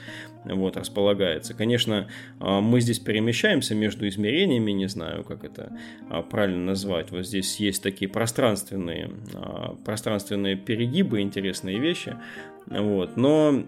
[0.44, 1.54] Вот, располагается.
[1.54, 2.10] Конечно,
[2.42, 5.72] а, мы здесь перемещаемся между измерениями, не знаю, как это
[6.10, 7.12] а, правильно назвать.
[7.12, 12.18] Вот здесь есть такие пространственные, а, пространственные перегибы, интересные вещи.
[12.66, 13.16] Вот.
[13.16, 13.64] Но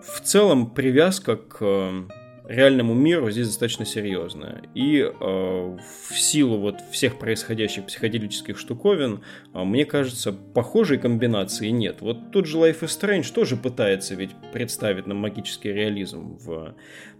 [0.00, 2.06] в целом привязка к
[2.48, 4.62] реальному миру здесь достаточно серьезная.
[4.74, 9.22] И э, в силу вот всех происходящих психоделических штуковин,
[9.52, 12.00] э, мне кажется, похожей комбинации нет.
[12.00, 16.74] Вот тот же Life is Strange тоже пытается ведь представить нам магический реализм в,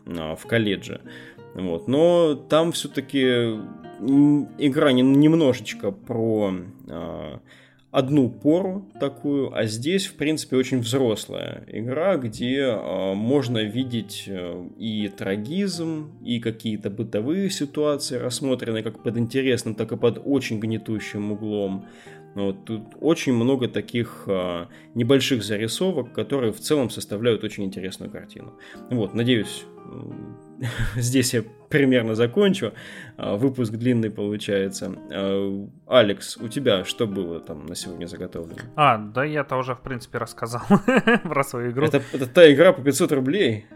[0.06, 1.00] э, в колледже.
[1.54, 1.88] Вот.
[1.88, 3.58] Но там все-таки
[3.98, 6.54] игра немножечко про
[6.86, 7.38] э,
[7.96, 14.68] одну пору такую, а здесь, в принципе, очень взрослая игра, где э, можно видеть э,
[14.76, 21.32] и трагизм, и какие-то бытовые ситуации, рассмотренные как под интересным, так и под очень гнетущим
[21.32, 21.86] углом.
[22.34, 28.52] Вот, тут очень много таких э, небольших зарисовок, которые в целом составляют очень интересную картину.
[28.90, 29.64] Вот, надеюсь,
[30.96, 32.72] здесь я примерно закончу.
[33.16, 34.94] А, выпуск длинный получается.
[35.12, 38.60] А, Алекс, у тебя что было там на сегодня заготовлено?
[38.76, 40.62] А, да я-то уже, в принципе, рассказал
[41.24, 41.86] про свою игру.
[41.86, 43.66] Это, это та игра по 500 рублей?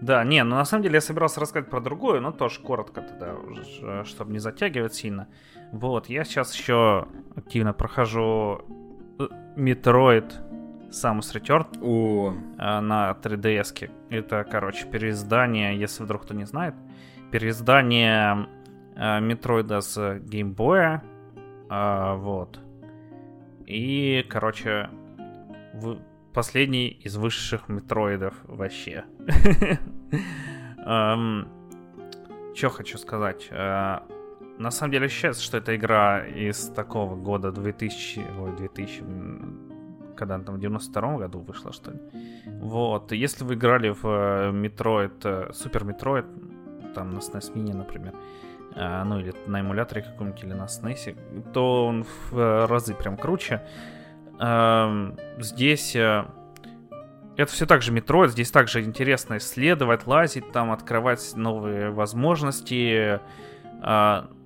[0.00, 4.04] Да, не, ну на самом деле я собирался рассказать про другую, но тоже коротко тогда,
[4.04, 5.26] чтобы не затягивать сильно.
[5.72, 8.62] Вот, я сейчас еще активно прохожу
[9.56, 10.32] Metroid
[10.90, 12.34] Samus Return О.
[12.58, 13.90] Э, на 3DS.
[14.10, 16.74] Это, короче, переиздание, если вдруг кто не знает,
[17.30, 18.48] переиздание
[18.96, 21.02] э, Метроида с геймбоя.
[21.70, 22.58] Э, вот.
[23.66, 24.88] И, короче,
[26.32, 29.04] последний из высших метроидов вообще.
[30.86, 31.48] Эм,
[32.54, 33.50] Что хочу сказать?
[33.50, 39.04] На самом деле ощущается, что это игра из такого года 2000, ой, 2000,
[40.18, 41.98] когда там в 92 году вышла, что ли.
[42.60, 44.50] Вот, если вы играли в э,
[45.50, 46.26] Super Metroid,
[46.94, 48.14] там на SNES Mini, например,
[48.74, 53.16] э, ну или на эмуляторе каком-нибудь, или на SNES, то он в э, разы прям
[53.16, 53.62] круче.
[54.40, 61.90] Эм, здесь это все так же Metroid, здесь также интересно исследовать, лазить, там открывать новые
[61.90, 63.20] возможности,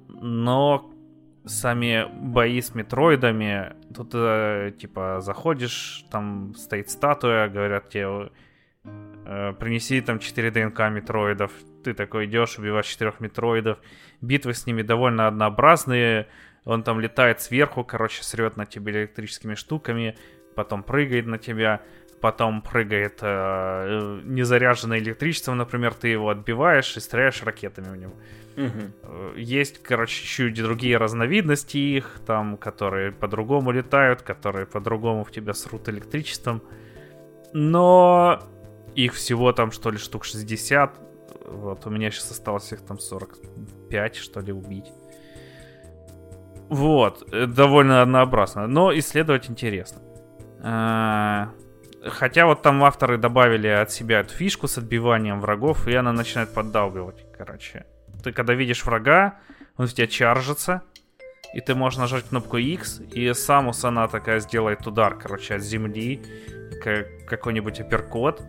[0.08, 0.91] но
[1.44, 8.30] сами бои с метроидами, тут э, типа заходишь, там стоит статуя, говорят тебе,
[8.84, 11.52] э, принеси там 4 ДНК метроидов,
[11.84, 13.78] ты такой идешь, убиваешь 4 метроидов,
[14.20, 16.28] битвы с ними довольно однообразные,
[16.64, 20.16] он там летает сверху, короче, срет на тебе электрическими штуками,
[20.54, 21.82] потом прыгает на тебя,
[22.20, 28.14] потом прыгает э, незаряженное электричеством, например, ты его отбиваешь и стреляешь ракетами в него.
[28.56, 29.36] Угу.
[29.36, 35.88] Есть, короче, чуть другие разновидности их, там, которые по-другому летают, которые по-другому в тебя срут
[35.88, 36.62] электричеством.
[37.52, 38.42] Но
[38.94, 40.98] их всего там, что ли, штук 60.
[41.46, 44.92] Вот, у меня сейчас осталось их там 45, что ли, убить.
[46.68, 50.00] Вот, довольно однообразно, но исследовать интересно.
[50.62, 51.52] А,
[52.04, 56.52] Хотя вот там авторы добавили от себя эту фишку с отбиванием врагов, и она начинает
[56.52, 57.86] поддалбивать, короче.
[58.22, 59.38] Ты когда видишь врага,
[59.76, 60.82] он в тебя чаржится,
[61.54, 66.22] и ты можешь нажать кнопку X, и Самус она такая сделает удар, короче, от земли,
[66.82, 68.42] как какой-нибудь апперкот,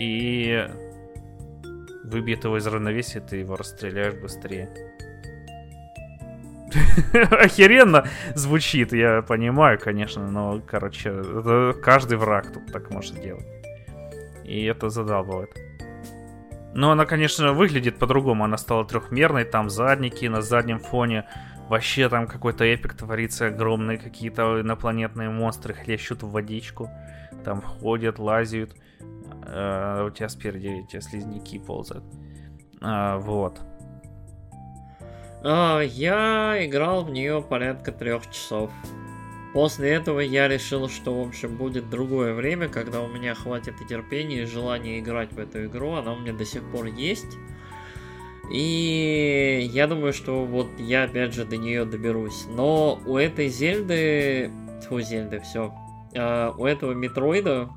[0.00, 0.68] и
[2.04, 4.70] выбьет его из равновесия, ты его расстреляешь быстрее.
[7.30, 13.46] Охеренно звучит, я понимаю, конечно, но, короче, каждый враг тут так может делать.
[14.44, 15.65] И это задалбывает.
[16.76, 18.44] Но она, конечно, выглядит по-другому.
[18.44, 21.26] Она стала трехмерной, там задники на заднем фоне.
[21.70, 26.90] Вообще там какой-то эпик творится, огромные какие-то инопланетные монстры хлещут в водичку.
[27.46, 28.76] Там ходят, лазят.
[29.46, 32.04] А, у тебя спереди эти слизняки ползают.
[32.82, 33.58] А, вот.
[35.42, 38.70] А, я играл в нее порядка трех часов.
[39.56, 43.86] После этого я решил, что, в общем, будет другое время, когда у меня хватит и
[43.86, 45.92] терпения, и желания играть в эту игру.
[45.92, 47.38] Она у меня до сих пор есть.
[48.52, 52.44] И я думаю, что вот я опять же до нее доберусь.
[52.50, 54.50] Но у этой Зельды...
[54.82, 55.72] Тьфу, Зельды, все.
[56.12, 57.70] Uh, у этого Метроида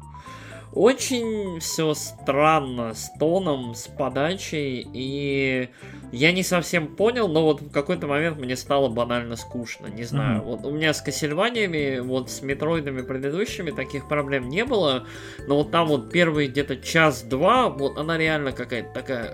[0.73, 5.69] очень все странно с тоном, с подачей, и
[6.11, 10.41] я не совсем понял, но вот в какой-то момент мне стало банально скучно, не знаю.
[10.41, 10.45] Mm-hmm.
[10.45, 15.05] Вот у меня с Кассельваниями, вот с метроидами предыдущими таких проблем не было,
[15.47, 19.33] но вот там вот первые где-то час-два, вот она реально какая-то такая...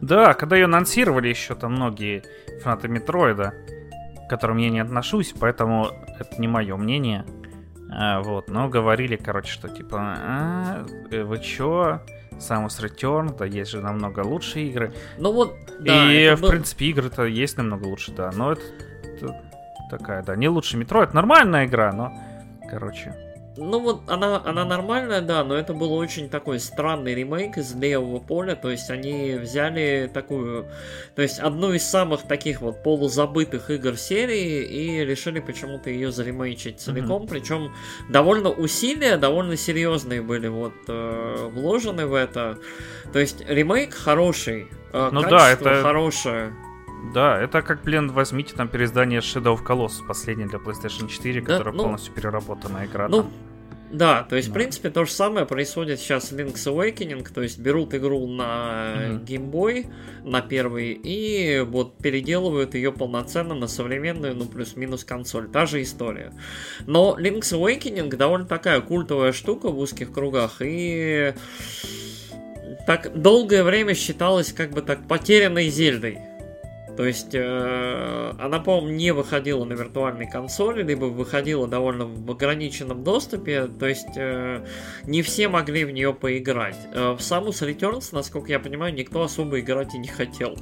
[0.00, 2.22] Да, когда ее анонсировали еще там многие
[2.62, 3.54] фанаты метроида,
[4.26, 5.88] к которым я не отношусь, поэтому
[6.18, 7.24] это не мое мнение.
[7.92, 12.00] А, вот, но говорили, короче, что типа, а, э, вы чё?
[12.32, 14.92] Samus Return, да есть же намного лучше игры.
[15.18, 16.12] Ну вот, да.
[16.12, 16.50] И, в был...
[16.50, 18.30] принципе, игры-то есть намного лучше, да.
[18.32, 18.62] Но это,
[19.02, 19.42] это
[19.90, 21.02] такая, да, не лучше метро.
[21.02, 22.14] Это нормальная игра, но,
[22.70, 23.14] короче,
[23.60, 28.18] ну вот она, она нормальная, да, но это был очень такой странный ремейк из левого
[28.18, 30.66] поля, то есть они взяли такую,
[31.14, 36.80] то есть одну из самых таких вот полузабытых игр серии и решили почему-то ее заремейчить
[36.80, 37.28] целиком, mm-hmm.
[37.28, 37.74] причем
[38.08, 42.58] довольно усилия, довольно серьезные были вот э, вложены в это,
[43.12, 46.54] то есть ремейк хороший, э, ну да, это хорошее.
[47.14, 51.46] Да, это как, блин, возьмите там переиздание Shadow of Colossus, последнее для PlayStation 4, да,
[51.46, 53.08] которое ну, полностью переработанная игра.
[53.08, 53.32] Ну, там.
[53.92, 54.52] Да, то есть, да.
[54.52, 58.94] в принципе, то же самое происходит сейчас с Link's Awakening, то есть берут игру на
[58.96, 59.24] mm-hmm.
[59.24, 59.86] Game Boy,
[60.22, 65.48] на первый, и вот переделывают ее полноценно на современную, ну, плюс-минус консоль.
[65.48, 66.32] Та же история.
[66.86, 71.34] Но Link's Awakening довольно такая культовая штука в узких кругах, и
[72.86, 76.29] так долгое время считалась как бы так потерянной Зельдой.
[77.00, 83.02] То есть э, она, по-моему, не выходила на виртуальной консоли, либо выходила довольно в ограниченном
[83.02, 83.68] доступе.
[83.68, 84.66] То есть э,
[85.04, 86.76] не все могли в нее поиграть.
[86.92, 90.58] Э, в Samus Returns, насколько я понимаю, никто особо играть и не хотел.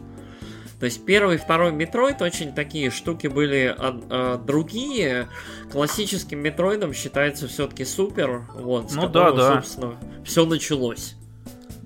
[0.79, 5.27] То есть первый и второй Метроид очень такие штуки были а, а, другие.
[5.73, 8.43] Классическим Метроидом считается все-таки супер.
[8.55, 9.55] Вот, с ну которого, да, да.
[9.57, 11.17] собственно, все началось.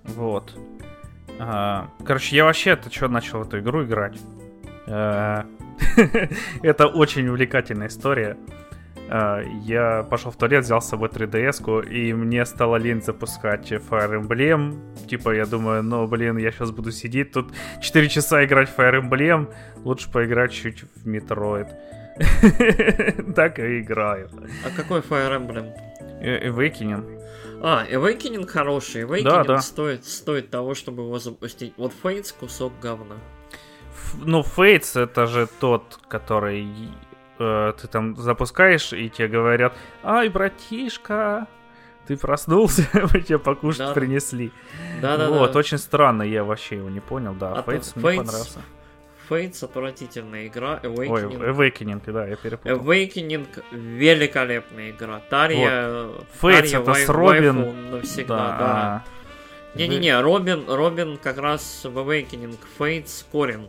[0.05, 0.53] Вот.
[1.39, 4.19] А, короче, я вообще это что начал в эту игру играть?
[4.87, 5.45] Э,
[6.63, 8.37] это очень увлекательная история.
[9.09, 14.21] Э, я пошел в туалет, взял с собой 3DS-ку, и мне стало лень запускать Fire
[14.21, 15.07] Emblem.
[15.07, 19.01] Типа, я думаю, ну, блин, я сейчас буду сидеть тут 4 часа играть в Fire
[19.03, 19.53] Emblem,
[19.85, 21.69] лучше поиграть чуть в Metroid.
[23.35, 24.31] так и играю.
[24.67, 25.73] А какой Fire Emblem?
[26.21, 27.21] Э, Awakening.
[27.63, 29.05] А, Awakening хороший.
[29.05, 29.61] Awakening да, да.
[29.61, 31.75] Стоит, стоит того, чтобы его запустить.
[31.77, 33.17] Вот Fates кусок говна
[34.15, 36.69] ну, Фейтс это же тот, который
[37.39, 41.47] э, ты там запускаешь, и тебе говорят, ай, братишка,
[42.07, 43.93] ты проснулся, мы тебе покушать да.
[43.93, 44.53] принесли.
[45.01, 45.59] Да, да, вот, да.
[45.59, 47.55] очень странно, я вообще его не понял, да.
[47.55, 48.61] А Фейтс мне понравился.
[49.29, 51.09] Фейтс отвратительная игра, Awakening.
[51.09, 52.79] Ой, Awakening, да, я перепутал.
[52.79, 55.21] Awakening великолепная игра.
[55.31, 56.27] Тарья, вот.
[56.41, 57.91] Фейтс это с Робин.
[57.93, 58.59] Навсегда, да.
[58.59, 59.05] да.
[59.75, 63.69] Не-не-не, Робин, Робин как раз в Awakening, Фейтс Корин.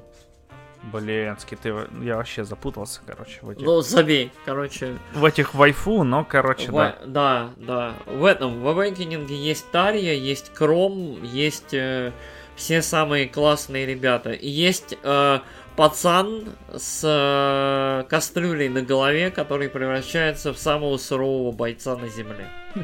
[0.91, 1.73] Блинский, ты...
[2.01, 3.39] Я вообще запутался, короче.
[3.41, 3.65] В этих...
[3.65, 4.97] Ну, забей, короче.
[5.13, 6.75] В этих вайфу, но, короче, в...
[6.75, 6.97] да.
[7.05, 7.93] Да, да.
[8.05, 12.11] В этом, в Awakening есть Тария, есть Кром, есть э,
[12.55, 14.31] все самые классные ребята.
[14.31, 15.39] И есть э,
[15.75, 22.47] пацан с э, кастрюлей на голове, который превращается в самого сурового бойца на земле.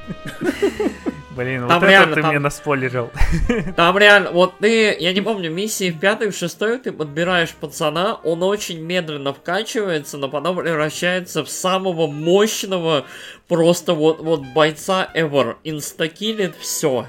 [1.35, 3.11] Блин, там вот реально, это ты там, мне наспойлерил.
[3.77, 8.15] Там реально, вот ты, я не помню, миссии в пятой, в шестой ты подбираешь пацана,
[8.23, 13.05] он очень медленно вкачивается, но потом превращается в самого мощного,
[13.47, 15.55] просто вот, вот бойца ever.
[15.63, 17.05] Инстакилит все.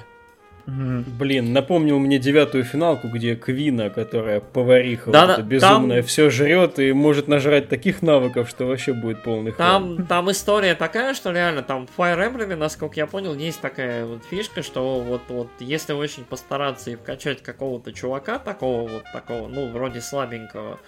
[1.18, 6.31] Блин, напомнил мне девятую финалку, где Квина, которая повариха Да, вот да, безумная, там- все
[6.31, 9.53] жрет и может нажрать таких навыков, что вообще будет полный.
[9.53, 14.07] Там, там история такая, что реально там в Fire Emblem, насколько я понял, есть такая
[14.07, 19.49] вот фишка, что вот, вот если очень постараться и вкачать какого-то чувака, такого вот такого,
[19.49, 20.79] ну, вроде слабенького,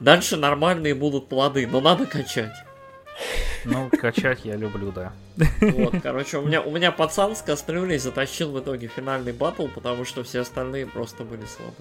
[0.00, 2.52] дальше нормальные будут плоды, но надо качать.
[3.64, 5.12] Ну, качать я люблю, да.
[5.60, 10.04] Вот, короче, у меня, у меня пацан с кастрюлей затащил в итоге финальный батл, потому
[10.04, 11.74] что все остальные просто были слабы.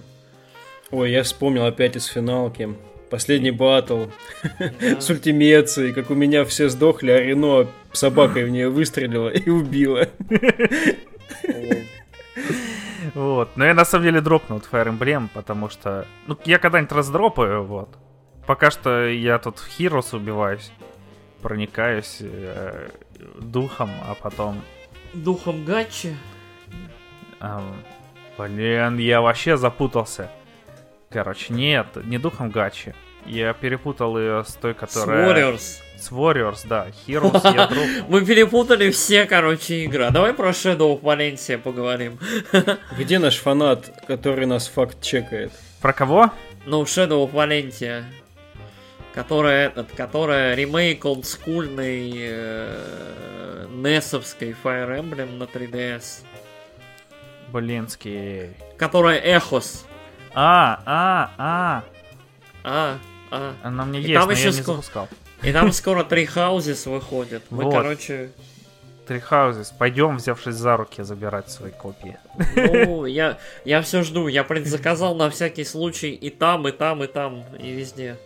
[0.92, 2.76] Ой, я вспомнил опять из финалки.
[3.10, 4.06] Последний батл
[4.60, 4.72] Да.
[5.02, 10.08] с ультимецией, как у меня все сдохли, а Рено собакой в нее выстрелила и убила.
[13.16, 13.50] Вот.
[13.56, 16.06] Но я на самом деле дропнул этот Fire Emblem, потому что...
[16.28, 17.90] Ну, я когда-нибудь раздропаю, вот.
[18.46, 20.72] Пока что я тут в Heroes убиваюсь,
[21.42, 22.90] проникаюсь э,
[23.40, 24.62] духом, а потом...
[25.14, 26.16] Духом гачи.
[27.40, 27.84] эм,
[28.38, 30.30] блин, я вообще запутался.
[31.10, 32.94] Короче, нет, не духом Гачи.
[33.26, 35.28] Я перепутал ее с той, С которая...
[35.28, 35.80] Warriors.
[35.98, 36.88] С Warriors, да.
[37.08, 37.70] Heroes я.
[38.08, 40.06] Мы перепутали все, короче, игры.
[40.06, 42.20] А Давай про Shadow of Valencia поговорим.
[42.98, 45.52] Где наш фанат, который нас факт чекает?
[45.82, 46.32] Про кого?
[46.66, 48.04] Ну, Shadow of Valencia.
[49.20, 56.24] Которая этот, которая ремейк олдскульной э, несовской Fire Emblem на 3DS.
[57.52, 58.52] Блинский.
[58.78, 59.86] Которая Эхос.
[60.34, 61.84] А, а, а.
[62.64, 62.98] А,
[63.30, 63.56] а.
[63.62, 65.10] Она мне И есть, там но еще я не ско- запускал.
[65.44, 67.44] И там скоро три хаузис выходят.
[67.50, 67.74] Мы, Вот.
[67.74, 68.30] короче,
[69.06, 69.74] Три Houses.
[69.78, 72.18] Пойдем, взявшись за руки, забирать свои копии.
[72.56, 74.30] ну, я, я все жду.
[74.30, 78.18] Я предзаказал на всякий случай и там, и там, и там, и везде.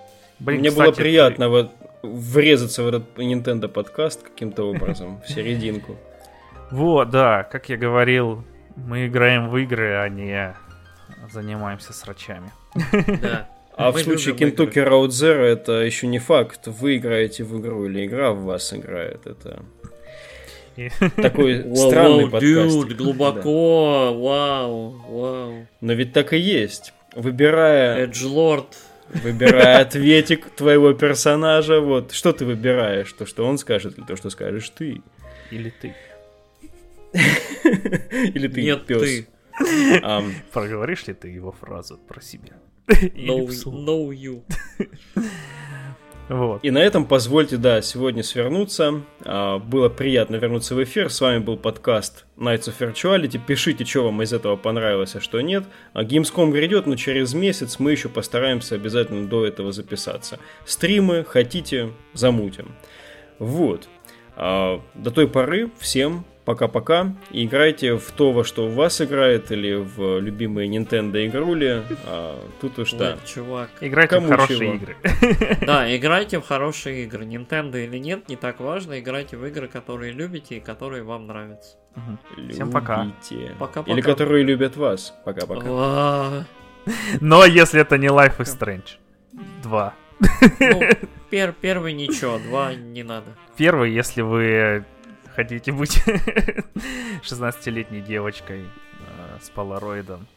[0.43, 1.71] Блин, Мне кстати, было приятно вот
[2.01, 5.95] врезаться в этот Nintendo подкаст каким-то образом, в серединку.
[6.69, 8.43] Вот, да, как я говорил,
[8.75, 10.53] мы играем в игры, а не
[11.31, 12.51] занимаемся срачами.
[13.21, 13.49] Да.
[13.75, 18.05] А в случае Kentucky Road Zero это еще не факт, вы играете в игру или
[18.05, 19.25] игра в вас играет.
[19.25, 19.63] Это
[21.15, 22.93] такой странный подкаст.
[22.93, 25.67] глубоко, вау, вау.
[25.81, 26.93] Но ведь так и есть.
[27.15, 28.67] Выбирая, Эджлорд.
[29.21, 34.29] Выбирая ответик твоего персонажа, вот что ты выбираешь, то, что он скажет, или то, что
[34.29, 35.01] скажешь ты,
[35.51, 35.95] Или ты.
[37.13, 39.01] или ты Нет, пес.
[39.01, 39.27] ты.
[40.01, 42.53] Ам, Проговоришь ли ты его фразу про себя?
[43.15, 44.43] No, no you.
[46.29, 46.63] Вот.
[46.63, 49.01] И на этом позвольте, да, сегодня свернуться.
[49.25, 51.09] А, Было приятно вернуться в эфир.
[51.09, 53.39] С вами был подкаст Nights of Virtuality.
[53.45, 55.63] Пишите, что вам из этого понравилось, а что нет.
[55.93, 60.39] А Gamescom грядет, но через месяц мы еще постараемся обязательно до этого записаться.
[60.65, 62.73] Стримы хотите, замутим.
[63.39, 63.87] Вот.
[64.35, 67.13] А, До той поры всем пока-пока.
[67.31, 71.81] И играйте в то, во что у вас играет, или в любимые Nintendo игрули.
[72.05, 73.13] А, Тут уж да.
[73.13, 73.69] Ой, чувак.
[73.81, 74.73] Играйте в Кому хорошие чего?
[74.73, 74.95] игры.
[75.65, 77.25] Да, играйте в хорошие игры.
[77.25, 78.99] Nintendo или нет, не так важно.
[78.99, 81.77] Играйте в игры, которые любите и которые вам нравятся.
[81.95, 82.49] Мгм.
[82.49, 83.03] Всем пока.
[83.03, 83.55] Любите.
[83.59, 83.91] Пока-пока.
[83.91, 85.13] Или которые любят вас.
[85.25, 85.65] Пока-пока.
[85.69, 86.43] А,
[87.21, 88.97] Но если это не Life is Strange
[89.63, 89.93] 2.
[90.59, 90.81] Ну,
[91.31, 93.35] пер- первый ничего, два не надо.
[93.57, 94.85] Первый, если вы
[95.35, 96.01] хотите быть
[97.21, 100.27] 16-летней девочкой э, с полароидом.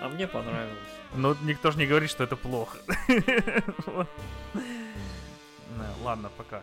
[0.00, 0.78] А мне понравилось.
[1.14, 2.78] Ну, никто же не говорит, что это плохо.
[5.78, 6.62] Да, Ладно, пока.